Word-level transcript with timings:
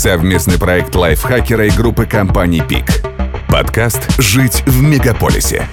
Совместный 0.00 0.58
проект 0.58 0.94
лайфхакера 0.94 1.66
и 1.66 1.70
группы 1.70 2.06
компаний 2.06 2.62
«Пик». 2.66 2.86
Подкаст 3.50 4.18
«Жить 4.18 4.62
в 4.64 4.82
мегаполисе». 4.82 5.68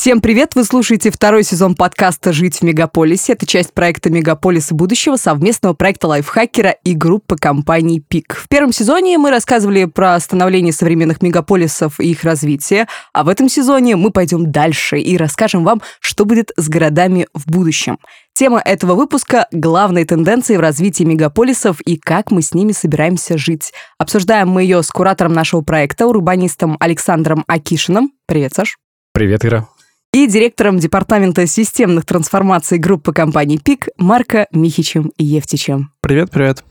Всем 0.00 0.20
привет! 0.20 0.54
Вы 0.54 0.62
слушаете 0.62 1.10
второй 1.10 1.42
сезон 1.42 1.74
подкаста 1.74 2.32
«Жить 2.32 2.58
в 2.58 2.62
мегаполисе». 2.62 3.32
Это 3.32 3.46
часть 3.46 3.74
проекта 3.74 4.10
«Мегаполис 4.10 4.70
будущего», 4.70 5.16
совместного 5.16 5.74
проекта 5.74 6.06
лайфхакера 6.06 6.70
и 6.70 6.94
группы 6.94 7.34
компаний 7.34 7.98
«Пик». 7.98 8.36
В 8.36 8.48
первом 8.48 8.72
сезоне 8.72 9.18
мы 9.18 9.32
рассказывали 9.32 9.86
про 9.86 10.20
становление 10.20 10.72
современных 10.72 11.20
мегаполисов 11.20 11.98
и 11.98 12.12
их 12.12 12.22
развитие, 12.22 12.86
а 13.12 13.24
в 13.24 13.28
этом 13.28 13.48
сезоне 13.48 13.96
мы 13.96 14.12
пойдем 14.12 14.52
дальше 14.52 15.00
и 15.00 15.16
расскажем 15.16 15.64
вам, 15.64 15.82
что 15.98 16.24
будет 16.24 16.52
с 16.56 16.68
городами 16.68 17.26
в 17.34 17.50
будущем. 17.50 17.98
Тема 18.34 18.62
этого 18.64 18.94
выпуска— 18.94 19.48
главные 19.50 20.04
тенденции 20.04 20.56
в 20.56 20.60
развитии 20.60 21.02
мегаполисов 21.02 21.80
и 21.80 21.96
как 21.96 22.30
мы 22.30 22.42
с 22.42 22.54
ними 22.54 22.70
собираемся 22.70 23.36
жить. 23.36 23.72
Обсуждаем 23.98 24.48
мы 24.48 24.62
ее 24.62 24.84
с 24.84 24.90
куратором 24.90 25.32
нашего 25.32 25.62
проекта, 25.62 26.06
урбанистом 26.06 26.76
Александром 26.78 27.42
Акишиным. 27.48 28.12
Привет, 28.28 28.54
Саш. 28.54 28.76
Привет, 29.12 29.44
Ира 29.44 29.66
и 30.12 30.26
директором 30.26 30.78
Департамента 30.78 31.46
системных 31.46 32.06
трансформаций 32.06 32.78
группы 32.78 33.12
компаний 33.12 33.58
ПИК 33.58 33.88
Марко 33.98 34.46
Михичем 34.52 35.12
Евтичем. 35.18 35.92
Привет, 36.00 36.30
привет. 36.30 36.64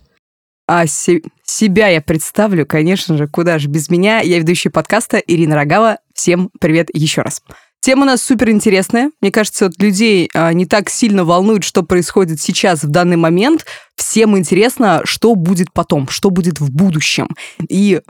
А 0.67 0.85
се- 0.87 1.21
себя 1.45 1.87
я 1.87 2.01
представлю, 2.01 2.65
конечно 2.65 3.15
же, 3.15 3.27
куда 3.27 3.57
же 3.59 3.67
без 3.69 3.89
меня. 3.89 4.19
Я 4.19 4.39
ведущая 4.39 4.69
подкаста 4.69 5.17
Ирина 5.17 5.55
Рогава. 5.55 5.99
Всем 6.13 6.49
привет 6.59 6.89
еще 6.93 7.21
раз. 7.21 7.41
Тема 7.79 8.01
у 8.01 8.05
нас 8.05 8.21
супер 8.23 8.49
интересная. 8.49 9.11
Мне 9.21 9.31
кажется, 9.31 9.65
вот 9.65 9.81
людей 9.81 10.29
а, 10.33 10.51
не 10.51 10.65
так 10.65 10.89
сильно 10.89 11.23
волнует, 11.23 11.63
что 11.63 11.83
происходит 11.83 12.41
сейчас, 12.41 12.83
в 12.83 12.89
данный 12.89 13.17
момент. 13.17 13.65
Всем 13.95 14.37
интересно, 14.37 15.01
что 15.05 15.35
будет 15.35 15.71
потом, 15.71 16.09
что 16.09 16.31
будет 16.31 16.59
в 16.59 16.71
будущем. 16.71 17.29
И 17.69 18.01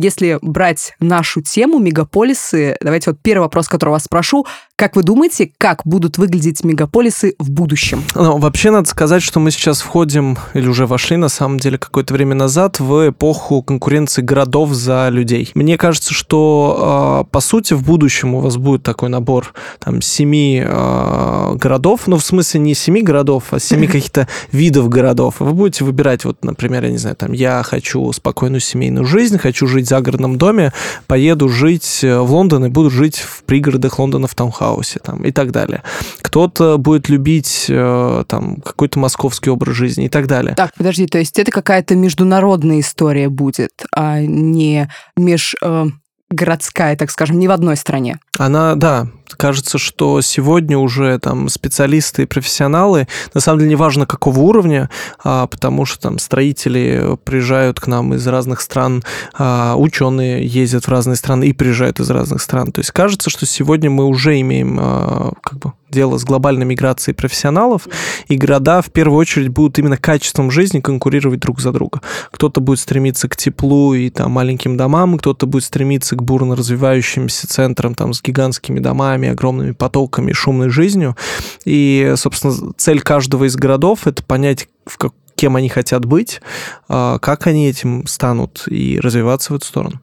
если 0.00 0.38
брать 0.42 0.94
нашу 1.00 1.42
тему 1.42 1.78
мегаполисы, 1.78 2.76
давайте 2.80 3.10
вот 3.10 3.20
первый 3.22 3.42
вопрос, 3.44 3.68
который 3.68 3.90
вас 3.90 4.04
спрошу. 4.04 4.46
Как 4.80 4.96
вы 4.96 5.02
думаете, 5.02 5.52
как 5.58 5.82
будут 5.84 6.16
выглядеть 6.16 6.64
мегаполисы 6.64 7.34
в 7.38 7.50
будущем? 7.50 8.02
Ну, 8.14 8.38
вообще 8.38 8.70
надо 8.70 8.88
сказать, 8.88 9.22
что 9.22 9.38
мы 9.38 9.50
сейчас 9.50 9.82
входим, 9.82 10.38
или 10.54 10.66
уже 10.66 10.86
вошли, 10.86 11.18
на 11.18 11.28
самом 11.28 11.58
деле, 11.58 11.76
какое-то 11.76 12.14
время 12.14 12.34
назад 12.34 12.80
в 12.80 13.10
эпоху 13.10 13.62
конкуренции 13.62 14.22
городов 14.22 14.72
за 14.72 15.10
людей. 15.10 15.50
Мне 15.52 15.76
кажется, 15.76 16.14
что, 16.14 16.76
а, 16.80 17.24
по 17.24 17.40
сути, 17.40 17.74
в 17.74 17.82
будущем 17.82 18.34
у 18.34 18.40
вас 18.40 18.56
будет 18.56 18.82
такой 18.82 19.10
набор 19.10 19.52
там 19.80 20.00
семи 20.00 20.64
а, 20.64 21.54
городов, 21.56 22.06
ну, 22.06 22.16
в 22.16 22.24
смысле 22.24 22.60
не 22.60 22.74
семи 22.74 23.02
городов, 23.02 23.48
а 23.50 23.60
семи 23.60 23.86
каких-то 23.86 24.28
видов 24.50 24.88
городов. 24.88 25.40
Вы 25.40 25.52
будете 25.52 25.84
выбирать, 25.84 26.24
вот, 26.24 26.42
например, 26.42 26.84
я 26.84 26.90
не 26.90 26.96
знаю, 26.96 27.16
там, 27.16 27.32
я 27.32 27.62
хочу 27.64 28.10
спокойную 28.14 28.60
семейную 28.60 29.04
жизнь, 29.04 29.36
хочу 29.36 29.66
жить 29.66 29.84
в 29.84 29.88
загородном 29.90 30.38
доме, 30.38 30.72
поеду 31.06 31.50
жить 31.50 32.00
э, 32.02 32.18
в 32.18 32.32
Лондон 32.32 32.64
и 32.64 32.68
буду 32.70 32.88
жить 32.88 33.18
в 33.18 33.42
пригородах 33.42 33.98
Лондона 33.98 34.26
в 34.26 34.34
таунхаусе 34.34 34.69
там, 35.02 35.22
и 35.24 35.32
так 35.32 35.52
далее. 35.52 35.82
Кто-то 36.22 36.78
будет 36.78 37.08
любить 37.08 37.66
э, 37.68 38.24
там 38.26 38.56
какой-то 38.56 38.98
московский 38.98 39.50
образ 39.50 39.74
жизни 39.76 40.06
и 40.06 40.08
так 40.08 40.26
далее. 40.26 40.54
Так, 40.54 40.72
подожди, 40.76 41.06
то 41.06 41.18
есть 41.18 41.38
это 41.38 41.50
какая-то 41.50 41.94
международная 41.94 42.80
история 42.80 43.28
будет, 43.28 43.84
а 43.94 44.20
не 44.20 44.88
меж... 45.16 45.54
Э 45.62 45.86
городская, 46.30 46.96
так 46.96 47.10
скажем, 47.10 47.38
не 47.38 47.48
в 47.48 47.50
одной 47.50 47.76
стране. 47.76 48.18
Она, 48.38 48.76
да, 48.76 49.08
кажется, 49.36 49.78
что 49.78 50.20
сегодня 50.20 50.78
уже 50.78 51.18
там 51.18 51.48
специалисты 51.48 52.22
и 52.22 52.26
профессионалы, 52.26 53.08
на 53.34 53.40
самом 53.40 53.60
деле 53.60 53.72
неважно 53.72 54.06
какого 54.06 54.40
уровня, 54.40 54.90
а, 55.22 55.46
потому 55.46 55.84
что 55.84 56.00
там 56.00 56.18
строители 56.18 57.18
приезжают 57.24 57.80
к 57.80 57.86
нам 57.86 58.14
из 58.14 58.26
разных 58.26 58.60
стран, 58.60 59.02
а, 59.34 59.74
ученые 59.76 60.46
ездят 60.46 60.84
в 60.84 60.88
разные 60.88 61.16
страны 61.16 61.48
и 61.48 61.52
приезжают 61.52 62.00
из 62.00 62.10
разных 62.10 62.42
стран. 62.42 62.72
То 62.72 62.80
есть 62.80 62.90
кажется, 62.90 63.30
что 63.30 63.46
сегодня 63.46 63.90
мы 63.90 64.04
уже 64.04 64.40
имеем 64.40 64.78
а, 64.80 65.32
как 65.42 65.58
бы 65.58 65.72
дело 65.90 66.18
с 66.18 66.24
глобальной 66.24 66.64
миграцией 66.64 67.14
профессионалов, 67.14 67.88
и 68.28 68.36
города 68.36 68.80
в 68.82 68.90
первую 68.90 69.18
очередь 69.18 69.48
будут 69.48 69.78
именно 69.78 69.96
качеством 69.96 70.50
жизни 70.50 70.80
конкурировать 70.80 71.40
друг 71.40 71.60
за 71.60 71.72
друга. 71.72 72.00
Кто-то 72.30 72.60
будет 72.60 72.78
стремиться 72.78 73.28
к 73.28 73.36
теплу 73.36 73.94
и 73.94 74.10
там 74.10 74.32
маленьким 74.32 74.76
домам, 74.76 75.18
кто-то 75.18 75.46
будет 75.46 75.64
стремиться 75.64 76.16
к 76.16 76.22
бурно 76.22 76.56
развивающимся 76.56 77.46
центрам 77.48 77.94
там 77.94 78.14
с 78.14 78.22
гигантскими 78.22 78.78
домами, 78.78 79.19
огромными 79.28 79.72
потоками, 79.72 80.32
шумной 80.32 80.70
жизнью. 80.70 81.16
И, 81.64 82.14
собственно, 82.16 82.72
цель 82.76 83.00
каждого 83.00 83.44
из 83.44 83.56
городов— 83.56 84.00
это 84.06 84.22
понять, 84.22 84.68
в 84.86 84.98
как, 84.98 85.12
кем 85.34 85.56
они 85.56 85.68
хотят 85.68 86.04
быть, 86.04 86.40
а, 86.88 87.18
как 87.18 87.46
они 87.46 87.68
этим 87.68 88.06
станут 88.06 88.64
и 88.66 89.00
развиваться 89.00 89.52
в 89.52 89.56
эту 89.56 89.66
сторону. 89.66 90.00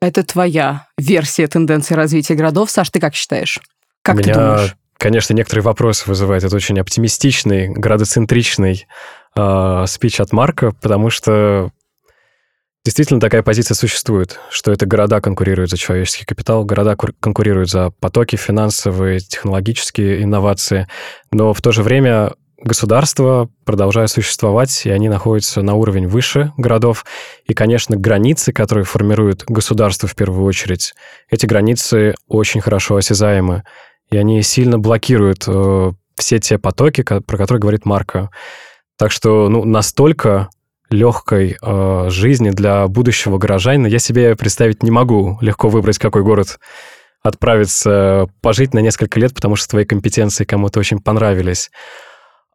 Это 0.00 0.22
твоя 0.22 0.86
версия 0.96 1.48
тенденции 1.48 1.94
развития 1.94 2.34
городов. 2.34 2.70
Саш, 2.70 2.90
ты 2.90 3.00
как 3.00 3.14
считаешь? 3.14 3.60
Как 4.02 4.16
У 4.16 4.18
ты 4.18 4.30
меня, 4.30 4.34
думаешь? 4.34 4.76
конечно, 4.96 5.34
некоторые 5.34 5.64
вопросы 5.64 6.04
вызывает. 6.06 6.44
Это 6.44 6.54
очень 6.54 6.78
оптимистичный, 6.78 7.68
градоцентричный 7.68 8.86
э, 9.34 9.84
спич 9.86 10.20
от 10.20 10.32
Марка, 10.32 10.72
потому 10.80 11.10
что 11.10 11.70
Действительно, 12.84 13.20
такая 13.20 13.42
позиция 13.42 13.74
существует, 13.74 14.38
что 14.50 14.72
это 14.72 14.86
города 14.86 15.20
конкурируют 15.20 15.70
за 15.70 15.76
человеческий 15.76 16.24
капитал, 16.24 16.64
города 16.64 16.96
конкурируют 16.96 17.68
за 17.68 17.90
потоки 17.90 18.36
финансовые, 18.36 19.20
технологические 19.20 20.22
инновации, 20.22 20.86
но 21.30 21.52
в 21.52 21.60
то 21.60 21.72
же 21.72 21.82
время 21.82 22.32
государства 22.60 23.48
продолжают 23.64 24.10
существовать, 24.10 24.86
и 24.86 24.90
они 24.90 25.08
находятся 25.08 25.62
на 25.62 25.74
уровень 25.74 26.06
выше 26.06 26.52
городов. 26.56 27.04
И, 27.46 27.54
конечно, 27.54 27.96
границы, 27.96 28.52
которые 28.52 28.84
формируют 28.84 29.44
государство 29.46 30.08
в 30.08 30.14
первую 30.14 30.44
очередь, 30.44 30.94
эти 31.30 31.46
границы 31.46 32.14
очень 32.26 32.60
хорошо 32.60 32.96
осязаемы, 32.96 33.64
и 34.10 34.16
они 34.16 34.42
сильно 34.42 34.78
блокируют 34.78 35.44
э, 35.46 35.92
все 36.16 36.38
те 36.38 36.58
потоки, 36.58 37.02
про 37.02 37.36
которые 37.36 37.60
говорит 37.60 37.84
Марко. 37.84 38.30
Так 38.96 39.12
что 39.12 39.48
ну, 39.48 39.64
настолько 39.64 40.48
легкой 40.90 41.56
э, 41.60 42.06
жизни 42.10 42.50
для 42.50 42.86
будущего 42.88 43.38
горожанина 43.38 43.86
я 43.86 43.98
себе 43.98 44.36
представить 44.36 44.82
не 44.82 44.90
могу. 44.90 45.38
Легко 45.40 45.68
выбрать, 45.68 45.98
какой 45.98 46.22
город 46.22 46.58
отправиться 47.22 48.26
пожить 48.40 48.74
на 48.74 48.78
несколько 48.78 49.18
лет, 49.20 49.34
потому 49.34 49.56
что 49.56 49.68
твои 49.68 49.84
компетенции 49.84 50.44
кому-то 50.44 50.80
очень 50.80 51.00
понравились. 51.00 51.70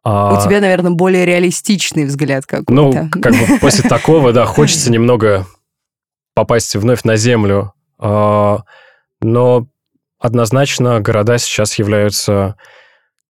А... 0.04 0.38
У 0.38 0.46
тебя, 0.46 0.60
наверное, 0.60 0.90
более 0.90 1.24
реалистичный 1.24 2.04
взгляд 2.04 2.44
какой-то. 2.46 2.72
Ну, 2.72 2.92
как 3.10 3.32
бы 3.32 3.58
после 3.60 3.88
такого, 3.88 4.32
да, 4.32 4.44
хочется 4.44 4.90
немного 4.90 5.46
попасть 6.34 6.74
вновь 6.76 7.04
на 7.04 7.16
землю. 7.16 7.72
А, 7.98 8.60
но 9.20 9.66
однозначно 10.18 11.00
города 11.00 11.38
сейчас 11.38 11.78
являются 11.78 12.56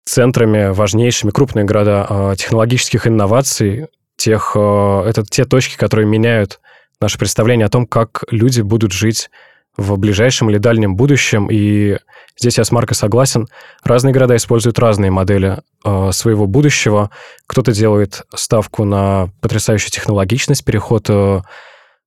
центрами 0.04 0.72
важнейшими, 0.72 1.31
крупные 1.31 1.65
города 1.65 2.06
а, 2.09 2.36
технологических 2.36 3.06
инноваций, 3.06 3.88
тех, 4.25 4.53
э, 4.55 5.03
это 5.07 5.23
те 5.23 5.45
точки, 5.45 5.77
которые 5.77 6.07
меняют 6.07 6.61
наше 7.01 7.19
представление 7.19 7.67
о 7.67 7.71
том, 7.71 7.87
как 7.87 8.25
люди 8.31 8.62
будут 8.62 8.93
жить 8.93 9.31
в 9.77 9.99
ближайшем 9.99 10.49
или 10.51 10.59
дальнем 10.59 10.97
будущем. 10.97 11.49
И 11.51 11.99
здесь 12.39 12.57
я 12.59 12.65
с 12.65 12.73
Марко 12.73 12.95
согласен. 12.95 13.49
Разные 13.83 14.15
города 14.15 14.34
используют 14.37 14.79
разные 14.79 15.11
модели 15.11 15.59
э, 15.84 16.11
своего 16.13 16.47
будущего. 16.47 17.11
Кто-то 17.47 17.73
делает 17.73 18.23
ставку 18.34 18.84
на 18.84 19.29
потрясающую 19.43 19.91
технологичность, 19.91 20.65
переход 20.65 21.07
э, 21.11 21.43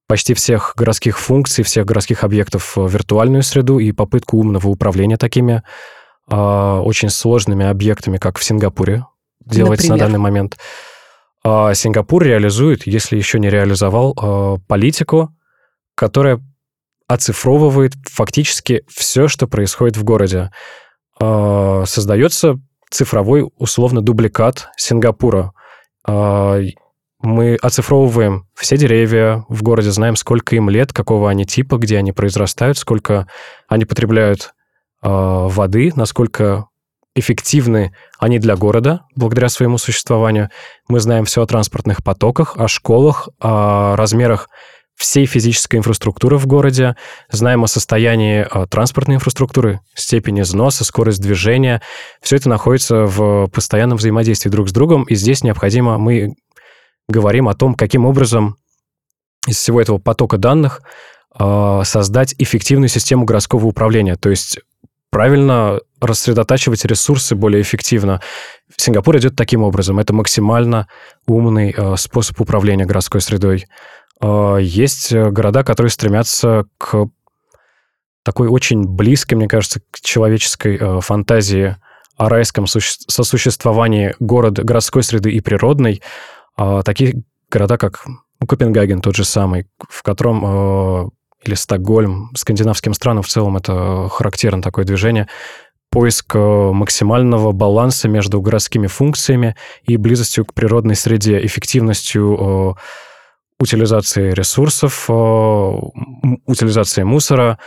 почти 0.07 0.33
всех 0.33 0.73
городских 0.75 1.19
функций, 1.19 1.63
всех 1.63 1.85
городских 1.85 2.23
объектов 2.23 2.77
в 2.77 2.87
виртуальную 2.87 3.43
среду 3.43 3.77
и 3.77 3.91
попытку 3.91 4.37
умного 4.37 4.69
управления 4.69 5.17
такими 5.17 5.61
э, 6.31 6.35
очень 6.35 7.09
сложными 7.09 7.65
объектами, 7.65 8.17
как 8.17 8.39
в 8.39 8.43
Сингапуре 8.43 9.05
делается 9.45 9.89
Например? 9.89 9.99
на 9.99 10.05
данный 10.05 10.19
момент. 10.19 10.57
Сингапур 11.73 12.23
реализует, 12.23 12.87
если 12.87 13.15
еще 13.15 13.39
не 13.39 13.49
реализовал, 13.49 14.17
а, 14.19 14.57
политику, 14.67 15.35
которая 15.95 16.41
оцифровывает 17.07 17.93
фактически 18.03 18.83
все, 18.87 19.27
что 19.27 19.47
происходит 19.47 19.97
в 19.97 20.03
городе. 20.03 20.51
А, 21.19 21.83
создается 21.85 22.59
цифровой, 22.89 23.49
условно, 23.57 24.01
дубликат 24.01 24.69
Сингапура. 24.77 25.51
Мы 27.19 27.55
оцифровываем 27.55 28.47
все 28.53 28.77
деревья 28.77 29.43
в 29.49 29.61
городе, 29.63 29.91
знаем, 29.91 30.15
сколько 30.15 30.55
им 30.55 30.69
лет, 30.69 30.93
какого 30.93 31.29
они 31.29 31.45
типа, 31.45 31.77
где 31.77 31.97
они 31.97 32.13
произрастают, 32.13 32.77
сколько 32.77 33.27
они 33.67 33.85
потребляют 33.85 34.53
воды, 35.01 35.91
насколько 35.95 36.67
эффективны 37.17 37.93
они 38.19 38.39
для 38.39 38.55
города 38.55 39.01
благодаря 39.15 39.49
своему 39.49 39.77
существованию. 39.77 40.49
Мы 40.87 40.99
знаем 40.99 41.25
все 41.25 41.41
о 41.41 41.47
транспортных 41.47 42.03
потоках, 42.03 42.55
о 42.57 42.67
школах, 42.67 43.29
о 43.39 43.95
размерах 43.95 44.49
всей 44.95 45.27
физической 45.27 45.75
инфраструктуры 45.75 46.37
в 46.37 46.47
городе, 46.47 46.95
знаем 47.29 47.63
о 47.63 47.67
состоянии 47.67 48.47
э, 48.49 48.65
транспортной 48.67 49.17
инфраструктуры, 49.17 49.79
степени 49.93 50.41
износа, 50.41 50.83
скорость 50.83 51.21
движения. 51.21 51.83
Все 52.21 52.37
это 52.37 52.49
находится 52.49 53.05
в 53.05 53.47
постоянном 53.47 53.99
взаимодействии 53.99 54.49
друг 54.49 54.69
с 54.69 54.71
другом, 54.71 55.03
и 55.03 55.13
здесь 55.13 55.43
необходимо, 55.43 55.99
мы 55.99 56.33
говорим 57.07 57.47
о 57.47 57.53
том, 57.53 57.75
каким 57.75 58.05
образом 58.05 58.57
из 59.47 59.57
всего 59.57 59.79
этого 59.79 59.99
потока 59.99 60.37
данных 60.37 60.81
э, 61.39 61.81
создать 61.83 62.33
эффективную 62.39 62.89
систему 62.89 63.25
городского 63.25 63.67
управления, 63.67 64.15
то 64.15 64.31
есть 64.31 64.59
правильно 65.17 65.79
рассредотачивать 65.99 66.85
ресурсы 66.85 67.33
более 67.33 67.63
эффективно. 67.63 68.21
Сингапур 68.77 69.17
идет 69.17 69.35
таким 69.35 69.63
образом. 69.63 69.97
Это 69.97 70.13
максимально 70.13 70.87
умный 71.25 71.73
э, 71.75 71.95
способ 71.97 72.39
управления 72.39 72.85
городской 72.85 73.19
средой. 73.19 73.65
Э, 74.21 74.59
есть 74.61 75.11
города, 75.11 75.63
которые 75.63 75.89
стремятся 75.89 76.65
к 76.77 77.07
такой 78.21 78.47
очень 78.47 78.83
близкой, 78.83 79.33
мне 79.33 79.47
кажется, 79.47 79.79
к 79.89 80.01
человеческой 80.01 80.77
э, 80.77 81.01
фантазии 81.01 81.77
о 82.15 82.29
райском 82.29 82.67
сосуществовании 82.67 84.13
города, 84.19 84.61
городской 84.61 85.01
среды 85.01 85.31
и 85.31 85.41
природной. 85.41 86.03
Э, 86.59 86.83
такие 86.85 87.23
города, 87.49 87.79
как 87.79 88.05
ну, 88.05 88.45
Копенгаген 88.45 89.01
тот 89.01 89.15
же 89.15 89.25
самый, 89.25 89.67
в 89.89 90.03
котором 90.03 90.45
э, 90.45 91.09
или 91.47 91.55
Стокгольм, 91.55 92.31
скандинавским 92.35 92.93
странам 92.93 93.23
в 93.23 93.27
целом 93.27 93.57
это 93.57 94.07
характерно 94.09 94.61
такое 94.61 94.85
движение, 94.85 95.27
поиск 95.89 96.35
э, 96.35 96.39
максимального 96.39 97.51
баланса 97.51 98.07
между 98.07 98.41
городскими 98.41 98.87
функциями 98.87 99.55
и 99.83 99.97
близостью 99.97 100.45
к 100.45 100.53
природной 100.53 100.95
среде, 100.95 101.43
эффективностью 101.45 102.37
э, 102.37 102.73
утилизации 103.59 104.31
ресурсов, 104.31 105.05
э, 105.09 105.13
утилизации 106.45 107.03
мусора, 107.03 107.57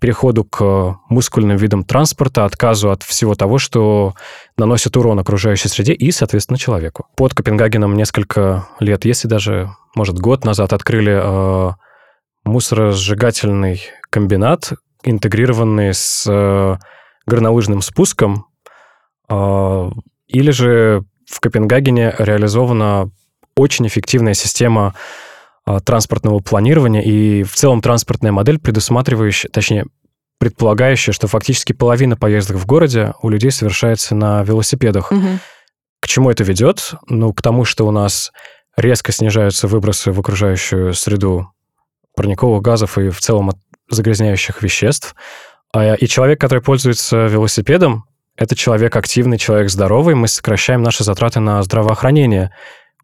переходу 0.00 0.44
к 0.44 0.98
мускульным 1.08 1.56
видам 1.56 1.82
транспорта, 1.82 2.44
отказу 2.44 2.90
от 2.90 3.02
всего 3.02 3.34
того, 3.34 3.56
что 3.56 4.12
наносит 4.58 4.98
урон 4.98 5.18
окружающей 5.18 5.68
среде 5.68 5.94
и, 5.94 6.10
соответственно, 6.10 6.58
человеку. 6.58 7.06
Под 7.16 7.32
Копенгагеном 7.32 7.96
несколько 7.96 8.68
лет, 8.80 9.06
если 9.06 9.28
даже, 9.28 9.74
может, 9.94 10.18
год 10.18 10.44
назад 10.44 10.74
открыли 10.74 11.72
мусоросжигательный 12.44 13.82
комбинат, 14.10 14.72
интегрированный 15.04 15.94
с 15.94 16.26
э, 16.28 16.76
горнолыжным 17.26 17.82
спуском, 17.82 18.46
э, 19.28 19.90
или 20.26 20.50
же 20.50 21.04
в 21.26 21.40
Копенгагене 21.40 22.14
реализована 22.18 23.10
очень 23.56 23.86
эффективная 23.86 24.34
система 24.34 24.94
э, 25.66 25.78
транспортного 25.84 26.40
планирования 26.40 27.02
и 27.02 27.42
в 27.42 27.54
целом 27.54 27.80
транспортная 27.80 28.32
модель, 28.32 28.58
предусматривающая, 28.58 29.50
точнее, 29.50 29.86
предполагающая, 30.38 31.12
что 31.12 31.28
фактически 31.28 31.72
половина 31.72 32.16
поездок 32.16 32.56
в 32.56 32.66
городе 32.66 33.14
у 33.22 33.28
людей 33.28 33.50
совершается 33.50 34.14
на 34.14 34.42
велосипедах. 34.42 35.12
Угу. 35.12 35.38
К 36.00 36.08
чему 36.08 36.30
это 36.30 36.42
ведет? 36.42 36.94
Ну, 37.06 37.32
к 37.32 37.40
тому, 37.42 37.64
что 37.64 37.86
у 37.86 37.92
нас 37.92 38.32
резко 38.76 39.12
снижаются 39.12 39.68
выбросы 39.68 40.10
в 40.10 40.18
окружающую 40.18 40.94
среду 40.94 41.52
парниковых 42.14 42.62
газов 42.62 42.98
и 42.98 43.10
в 43.10 43.20
целом 43.20 43.50
от 43.50 43.56
загрязняющих 43.88 44.62
веществ. 44.62 45.14
А, 45.74 45.94
и 45.94 46.06
человек, 46.06 46.40
который 46.40 46.62
пользуется 46.62 47.26
велосипедом, 47.26 48.04
это 48.36 48.56
человек 48.56 48.96
активный, 48.96 49.38
человек 49.38 49.70
здоровый, 49.70 50.14
мы 50.14 50.28
сокращаем 50.28 50.82
наши 50.82 51.04
затраты 51.04 51.40
на 51.40 51.62
здравоохранение, 51.62 52.50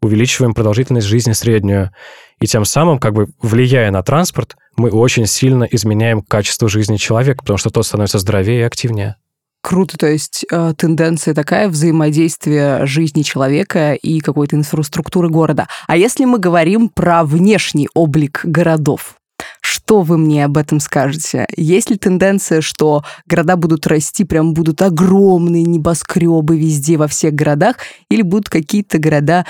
увеличиваем 0.01 0.53
продолжительность 0.53 1.07
жизни 1.07 1.33
среднюю. 1.33 1.91
И 2.39 2.47
тем 2.47 2.65
самым, 2.65 2.99
как 2.99 3.13
бы 3.13 3.27
влияя 3.41 3.91
на 3.91 4.01
транспорт, 4.01 4.55
мы 4.77 4.89
очень 4.89 5.25
сильно 5.25 5.65
изменяем 5.65 6.21
качество 6.21 6.69
жизни 6.69 6.97
человека, 6.97 7.41
потому 7.41 7.57
что 7.57 7.69
тот 7.69 7.85
становится 7.85 8.17
здоровее 8.17 8.61
и 8.61 8.63
активнее. 8.63 9.17
Круто, 9.61 9.97
то 9.97 10.07
есть 10.07 10.45
э, 10.49 10.73
тенденция 10.77 11.33
такая 11.33 11.67
взаимодействия 11.67 12.85
жизни 12.85 13.23
человека 13.23 13.93
и 13.93 14.19
какой-то 14.21 14.55
инфраструктуры 14.55 15.29
города. 15.29 15.67
А 15.87 15.97
если 15.97 16.23
мы 16.23 16.39
говорим 16.39 16.87
про 16.87 17.25
внешний 17.25 17.89
облик 17.93 18.41
городов, 18.43 19.15
что 19.61 20.01
вы 20.01 20.17
мне 20.17 20.45
об 20.45 20.57
этом 20.57 20.79
скажете? 20.79 21.45
Есть 21.57 21.89
ли 21.89 21.97
тенденция, 21.97 22.61
что 22.61 23.03
города 23.25 23.57
будут 23.57 23.85
расти, 23.87 24.23
прям 24.23 24.53
будут 24.53 24.81
огромные 24.81 25.63
небоскребы 25.63 26.57
везде, 26.57 26.97
во 26.97 27.07
всех 27.07 27.33
городах, 27.33 27.75
или 28.09 28.21
будут 28.21 28.49
какие-то 28.49 28.97
города, 28.97 29.45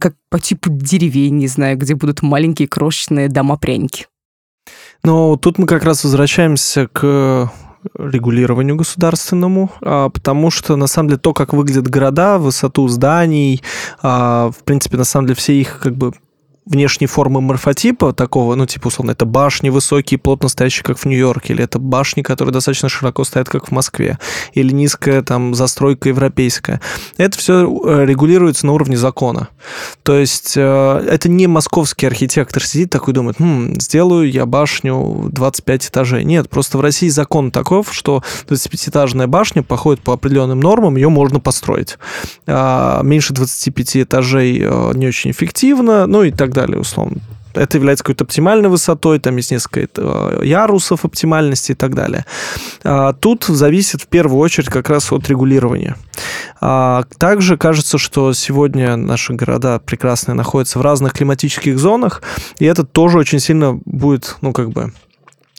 как 0.00 0.14
по 0.30 0.40
типу 0.40 0.70
деревень, 0.70 1.36
не 1.36 1.48
знаю, 1.48 1.76
где 1.76 1.94
будут 1.94 2.22
маленькие 2.22 2.68
крошечные 2.68 3.28
дома-пряники? 3.28 4.06
Но 5.02 5.36
тут 5.36 5.58
мы 5.58 5.66
как 5.66 5.84
раз 5.84 6.04
возвращаемся 6.04 6.86
к 6.86 7.50
регулированию 7.98 8.76
государственному, 8.76 9.70
а, 9.80 10.08
потому 10.08 10.50
что, 10.50 10.76
на 10.76 10.86
самом 10.86 11.08
деле, 11.10 11.18
то, 11.18 11.32
как 11.32 11.52
выглядят 11.52 11.88
города, 11.88 12.38
высоту 12.38 12.88
зданий, 12.88 13.62
а, 14.02 14.50
в 14.50 14.64
принципе, 14.64 14.96
на 14.96 15.04
самом 15.04 15.26
деле, 15.26 15.36
все 15.36 15.54
их 15.54 15.80
как 15.80 15.96
бы 15.96 16.12
внешней 16.66 17.06
формы 17.06 17.40
морфотипа 17.40 18.12
такого, 18.12 18.54
ну, 18.54 18.66
типа, 18.66 18.88
условно, 18.88 19.12
это 19.12 19.24
башни 19.24 19.70
высокие, 19.70 20.18
плотно 20.18 20.48
стоящие, 20.48 20.84
как 20.84 20.98
в 20.98 21.04
Нью-Йорке, 21.06 21.54
или 21.54 21.64
это 21.64 21.78
башни, 21.78 22.22
которые 22.22 22.52
достаточно 22.52 22.88
широко 22.88 23.24
стоят, 23.24 23.48
как 23.48 23.68
в 23.68 23.70
Москве, 23.70 24.18
или 24.52 24.72
низкая 24.72 25.22
там 25.22 25.54
застройка 25.54 26.10
европейская. 26.10 26.80
Это 27.16 27.36
все 27.38 27.62
э, 27.62 28.04
регулируется 28.06 28.66
на 28.66 28.72
уровне 28.72 28.96
закона. 28.96 29.48
То 30.02 30.16
есть 30.16 30.54
э, 30.56 31.06
это 31.08 31.28
не 31.28 31.46
московский 31.46 32.06
архитектор 32.06 32.64
сидит 32.64 32.90
такой 32.90 33.14
думает, 33.14 33.36
хм, 33.38 33.80
сделаю 33.80 34.30
я 34.30 34.46
башню 34.46 35.28
25 35.32 35.86
этажей. 35.88 36.24
Нет, 36.24 36.50
просто 36.50 36.78
в 36.78 36.80
России 36.80 37.08
закон 37.08 37.50
таков, 37.50 37.92
что 37.92 38.22
25-этажная 38.48 39.26
башня 39.26 39.62
походит 39.62 40.02
по 40.02 40.12
определенным 40.12 40.60
нормам, 40.60 40.96
ее 40.96 41.08
можно 41.08 41.40
построить. 41.40 41.98
А 42.46 43.02
меньше 43.02 43.32
25 43.32 43.96
этажей 43.98 44.60
э, 44.62 44.92
не 44.94 45.08
очень 45.08 45.30
эффективно, 45.30 46.06
ну 46.06 46.22
и 46.22 46.30
так 46.30 46.49
далее 46.52 46.70
далее, 46.70 46.80
условно. 46.80 47.20
Это 47.52 47.78
является 47.78 48.04
какой-то 48.04 48.22
оптимальной 48.22 48.68
высотой, 48.68 49.18
там 49.18 49.36
есть 49.36 49.50
несколько 49.50 50.40
ярусов 50.42 51.04
оптимальности 51.04 51.72
и 51.72 51.74
так 51.74 51.96
далее. 51.96 52.24
А, 52.84 53.12
тут 53.12 53.44
зависит 53.44 54.02
в 54.02 54.06
первую 54.06 54.38
очередь 54.38 54.68
как 54.68 54.88
раз 54.88 55.10
от 55.10 55.28
регулирования. 55.28 55.96
А, 56.60 57.02
также 57.18 57.56
кажется, 57.56 57.98
что 57.98 58.32
сегодня 58.34 58.94
наши 58.94 59.32
города 59.32 59.80
прекрасные 59.80 60.36
находятся 60.36 60.78
в 60.78 60.82
разных 60.82 61.12
климатических 61.12 61.76
зонах, 61.76 62.22
и 62.60 62.66
это 62.66 62.84
тоже 62.84 63.18
очень 63.18 63.40
сильно 63.40 63.80
будет, 63.84 64.36
ну, 64.42 64.52
как 64.52 64.70
бы 64.70 64.92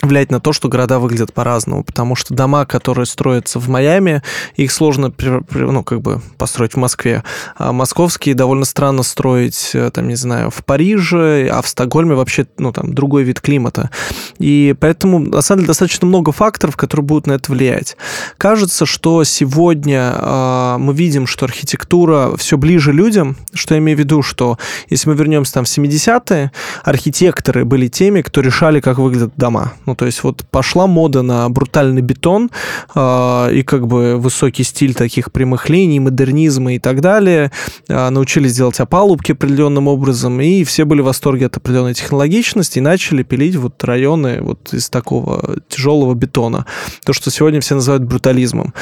влиять 0.01 0.31
на 0.31 0.39
то, 0.39 0.53
что 0.53 0.69
города 0.69 0.99
выглядят 0.99 1.33
по-разному, 1.33 1.83
потому 1.83 2.15
что 2.15 2.33
дома, 2.33 2.65
которые 2.65 3.05
строятся 3.05 3.59
в 3.59 3.69
Майами, 3.69 4.21
их 4.55 4.71
сложно 4.71 5.13
ну, 5.51 5.83
как 5.83 6.01
бы 6.01 6.21
построить 6.37 6.73
в 6.73 6.77
Москве. 6.77 7.23
А 7.57 7.71
московские 7.71 8.35
довольно 8.35 8.65
странно 8.65 9.03
строить, 9.03 9.71
э, 9.73 9.91
там, 9.91 10.07
не 10.07 10.15
знаю, 10.15 10.49
в 10.49 10.63
Париже, 10.63 11.49
а 11.51 11.61
в 11.61 11.67
Стокгольме 11.67 12.15
вообще, 12.15 12.47
ну, 12.57 12.71
там, 12.71 12.93
другой 12.93 13.23
вид 13.23 13.41
климата. 13.41 13.89
И 14.39 14.75
поэтому, 14.79 15.19
на 15.19 15.41
самом 15.41 15.59
деле, 15.59 15.67
достаточно 15.67 16.07
много 16.07 16.31
факторов, 16.31 16.77
которые 16.77 17.05
будут 17.05 17.27
на 17.27 17.33
это 17.33 17.51
влиять. 17.51 17.95
Кажется, 18.37 18.85
что 18.85 19.23
сегодня 19.23 20.13
э, 20.15 20.75
мы 20.79 20.93
видим, 20.93 21.27
что 21.27 21.45
архитектура 21.45 22.35
все 22.37 22.57
ближе 22.57 22.91
людям, 22.91 23.37
что 23.53 23.75
я 23.75 23.79
имею 23.79 23.97
в 23.97 23.99
виду, 23.99 24.21
что 24.21 24.57
если 24.89 25.09
мы 25.09 25.15
вернемся 25.15 25.53
там 25.53 25.65
в 25.65 25.67
70-е, 25.67 26.51
архитекторы 26.83 27.65
были 27.65 27.87
теми, 27.87 28.21
кто 28.21 28.41
решали, 28.41 28.79
как 28.79 28.97
выглядят 28.97 29.33
дома 29.35 29.73
ну, 29.91 29.95
то 29.95 30.05
есть 30.05 30.23
вот 30.23 30.45
пошла 30.49 30.87
мода 30.87 31.21
на 31.21 31.49
брутальный 31.49 32.01
бетон 32.01 32.49
э, 32.95 33.49
и 33.53 33.61
как 33.63 33.87
бы 33.87 34.15
высокий 34.15 34.63
стиль 34.63 34.93
таких 34.93 35.33
прямых 35.33 35.67
линий, 35.67 35.99
модернизма 35.99 36.75
и 36.75 36.79
так 36.79 37.01
далее. 37.01 37.51
Э, 37.89 38.09
научились 38.09 38.55
делать 38.55 38.79
опалубки 38.79 39.33
определенным 39.33 39.89
образом, 39.89 40.39
и 40.39 40.63
все 40.63 40.85
были 40.85 41.01
в 41.01 41.05
восторге 41.05 41.47
от 41.47 41.57
определенной 41.57 41.93
технологичности 41.93 42.79
и 42.79 42.81
начали 42.81 43.23
пилить 43.23 43.57
вот 43.57 43.83
районы 43.83 44.39
вот 44.41 44.73
из 44.73 44.89
такого 44.89 45.57
тяжелого 45.67 46.13
бетона. 46.13 46.65
То, 47.03 47.11
что 47.11 47.29
сегодня 47.29 47.59
все 47.59 47.75
называют 47.75 48.05
брутализмом 48.05 48.73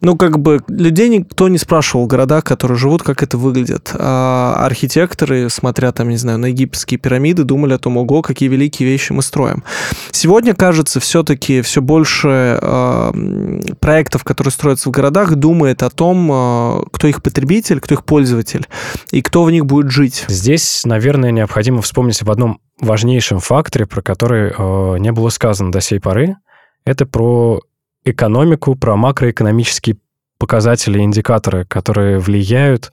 ну, 0.00 0.16
как 0.16 0.38
бы 0.38 0.62
людей 0.68 1.08
никто 1.08 1.48
не 1.48 1.58
спрашивал 1.58 2.04
в 2.04 2.08
городах, 2.08 2.44
которые 2.44 2.78
живут, 2.78 3.02
как 3.02 3.22
это 3.22 3.36
выглядит. 3.36 3.90
А 3.94 4.54
архитекторы, 4.64 5.50
смотря 5.50 5.90
там, 5.92 6.08
не 6.08 6.16
знаю, 6.16 6.38
на 6.38 6.46
египетские 6.46 6.98
пирамиды, 6.98 7.44
думали 7.44 7.74
о 7.74 7.78
том, 7.78 7.96
ого, 7.96 8.22
какие 8.22 8.48
великие 8.48 8.88
вещи 8.88 9.12
мы 9.12 9.22
строим. 9.22 9.64
Сегодня, 10.12 10.54
кажется, 10.54 11.00
все-таки 11.00 11.62
все 11.62 11.82
больше 11.82 12.58
э, 12.60 13.60
проектов, 13.80 14.22
которые 14.22 14.52
строятся 14.52 14.88
в 14.88 14.92
городах, 14.92 15.34
думает 15.34 15.82
о 15.82 15.90
том, 15.90 16.30
э, 16.30 16.82
кто 16.92 17.08
их 17.08 17.22
потребитель, 17.22 17.80
кто 17.80 17.94
их 17.94 18.04
пользователь 18.04 18.68
и 19.10 19.20
кто 19.20 19.42
в 19.42 19.50
них 19.50 19.66
будет 19.66 19.90
жить. 19.90 20.24
Здесь, 20.28 20.82
наверное, 20.84 21.32
необходимо 21.32 21.82
вспомнить 21.82 22.22
об 22.22 22.30
одном 22.30 22.60
важнейшем 22.80 23.40
факторе, 23.40 23.86
про 23.86 24.02
который 24.02 24.52
э, 24.56 24.98
не 24.98 25.10
было 25.10 25.30
сказано 25.30 25.72
до 25.72 25.80
сей 25.80 25.98
поры. 25.98 26.36
Это 26.84 27.04
про 27.04 27.60
экономику, 28.04 28.74
про 28.74 28.96
макроэкономические 28.96 29.98
показатели, 30.38 31.00
индикаторы, 31.00 31.64
которые 31.64 32.18
влияют 32.18 32.92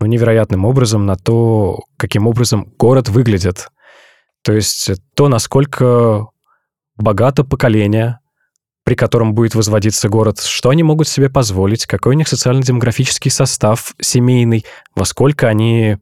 ну, 0.00 0.06
невероятным 0.06 0.64
образом 0.64 1.06
на 1.06 1.16
то, 1.16 1.84
каким 1.96 2.26
образом 2.26 2.72
город 2.78 3.08
выглядит. 3.08 3.68
То 4.42 4.52
есть 4.52 4.90
то, 5.14 5.28
насколько 5.28 6.26
богато 6.96 7.44
поколение, 7.44 8.18
при 8.84 8.96
котором 8.96 9.34
будет 9.34 9.54
возводиться 9.54 10.08
город, 10.08 10.40
что 10.40 10.70
они 10.70 10.82
могут 10.82 11.06
себе 11.06 11.30
позволить, 11.30 11.86
какой 11.86 12.14
у 12.14 12.18
них 12.18 12.26
социально-демографический 12.26 13.30
состав 13.30 13.94
семейный, 14.00 14.64
во 14.96 15.04
сколько 15.04 15.46
они 15.46 15.98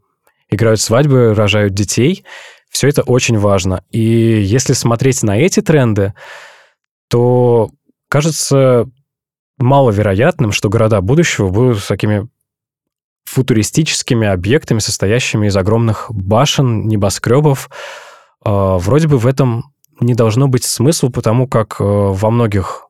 играют 0.49 0.81
свадьбы, 0.81 1.35
рожают 1.35 1.75
детей. 1.75 2.25
Все 2.71 2.89
это 2.89 3.03
очень 3.03 3.39
важно. 3.39 3.85
И 3.91 4.01
если 4.01 4.73
смотреть 4.73 5.23
на 5.23 5.39
эти 5.39 5.61
тренды, 5.61 6.15
то 7.09 7.71
кажется 8.11 8.87
маловероятным, 9.57 10.53
что 10.53 10.69
города 10.69 11.01
будущего 11.01 11.49
будут 11.49 11.87
такими 11.87 12.29
футуристическими 13.25 14.27
объектами, 14.27 14.81
состоящими 14.81 15.47
из 15.47 15.57
огромных 15.57 16.11
башен, 16.11 16.89
небоскребов. 16.89 17.71
А, 18.45 18.79
вроде 18.79 19.07
бы 19.07 19.19
в 19.19 19.27
этом 19.27 19.73
не 20.01 20.15
должно 20.15 20.49
быть 20.49 20.65
смысла, 20.65 21.11
потому 21.11 21.47
как 21.47 21.77
э, 21.79 21.85
во 21.85 22.31
многих 22.31 22.89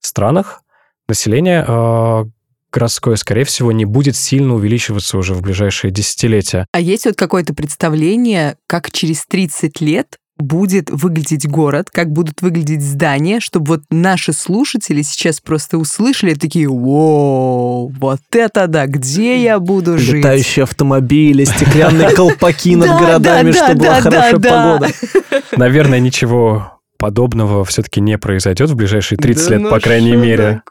странах 0.00 0.62
население 1.08 1.64
а, 1.66 2.24
городское, 2.72 3.16
скорее 3.16 3.44
всего, 3.44 3.72
не 3.72 3.84
будет 3.84 4.16
сильно 4.16 4.54
увеличиваться 4.54 5.18
уже 5.18 5.34
в 5.34 5.42
ближайшие 5.42 5.90
десятилетия. 5.90 6.66
А 6.72 6.80
есть 6.80 7.04
вот 7.04 7.16
какое-то 7.16 7.52
представление, 7.52 8.56
как 8.66 8.90
через 8.90 9.26
30 9.26 9.80
лет 9.80 10.18
будет 10.38 10.90
выглядеть 10.90 11.48
город, 11.48 11.88
как 11.90 12.10
будут 12.10 12.42
выглядеть 12.42 12.82
здания, 12.82 13.40
чтобы 13.40 13.76
вот 13.76 13.82
наши 13.90 14.32
слушатели 14.32 15.02
сейчас 15.02 15.40
просто 15.40 15.78
услышали 15.78 16.34
такие, 16.34 16.68
«Воу, 16.68 17.88
вот 17.98 18.20
это 18.32 18.66
да, 18.66 18.86
где 18.86 19.42
я 19.42 19.58
буду 19.58 19.98
жить?» 19.98 20.16
Летающие 20.16 20.64
автомобили, 20.64 21.44
стеклянные 21.44 22.10
колпаки 22.10 22.76
над 22.76 22.88
городами, 23.00 23.52
чтобы 23.52 23.74
была 23.74 24.00
хорошая 24.00 24.38
погода. 24.38 24.88
Наверное, 25.56 26.00
ничего 26.00 26.80
подобного 26.98 27.64
все-таки 27.64 28.00
не 28.00 28.18
произойдет 28.18 28.70
в 28.70 28.76
ближайшие 28.76 29.18
30 29.18 29.50
лет, 29.50 29.60
ну 29.60 29.70
по 29.70 29.80
крайней 29.80 30.16
мере. 30.16 30.62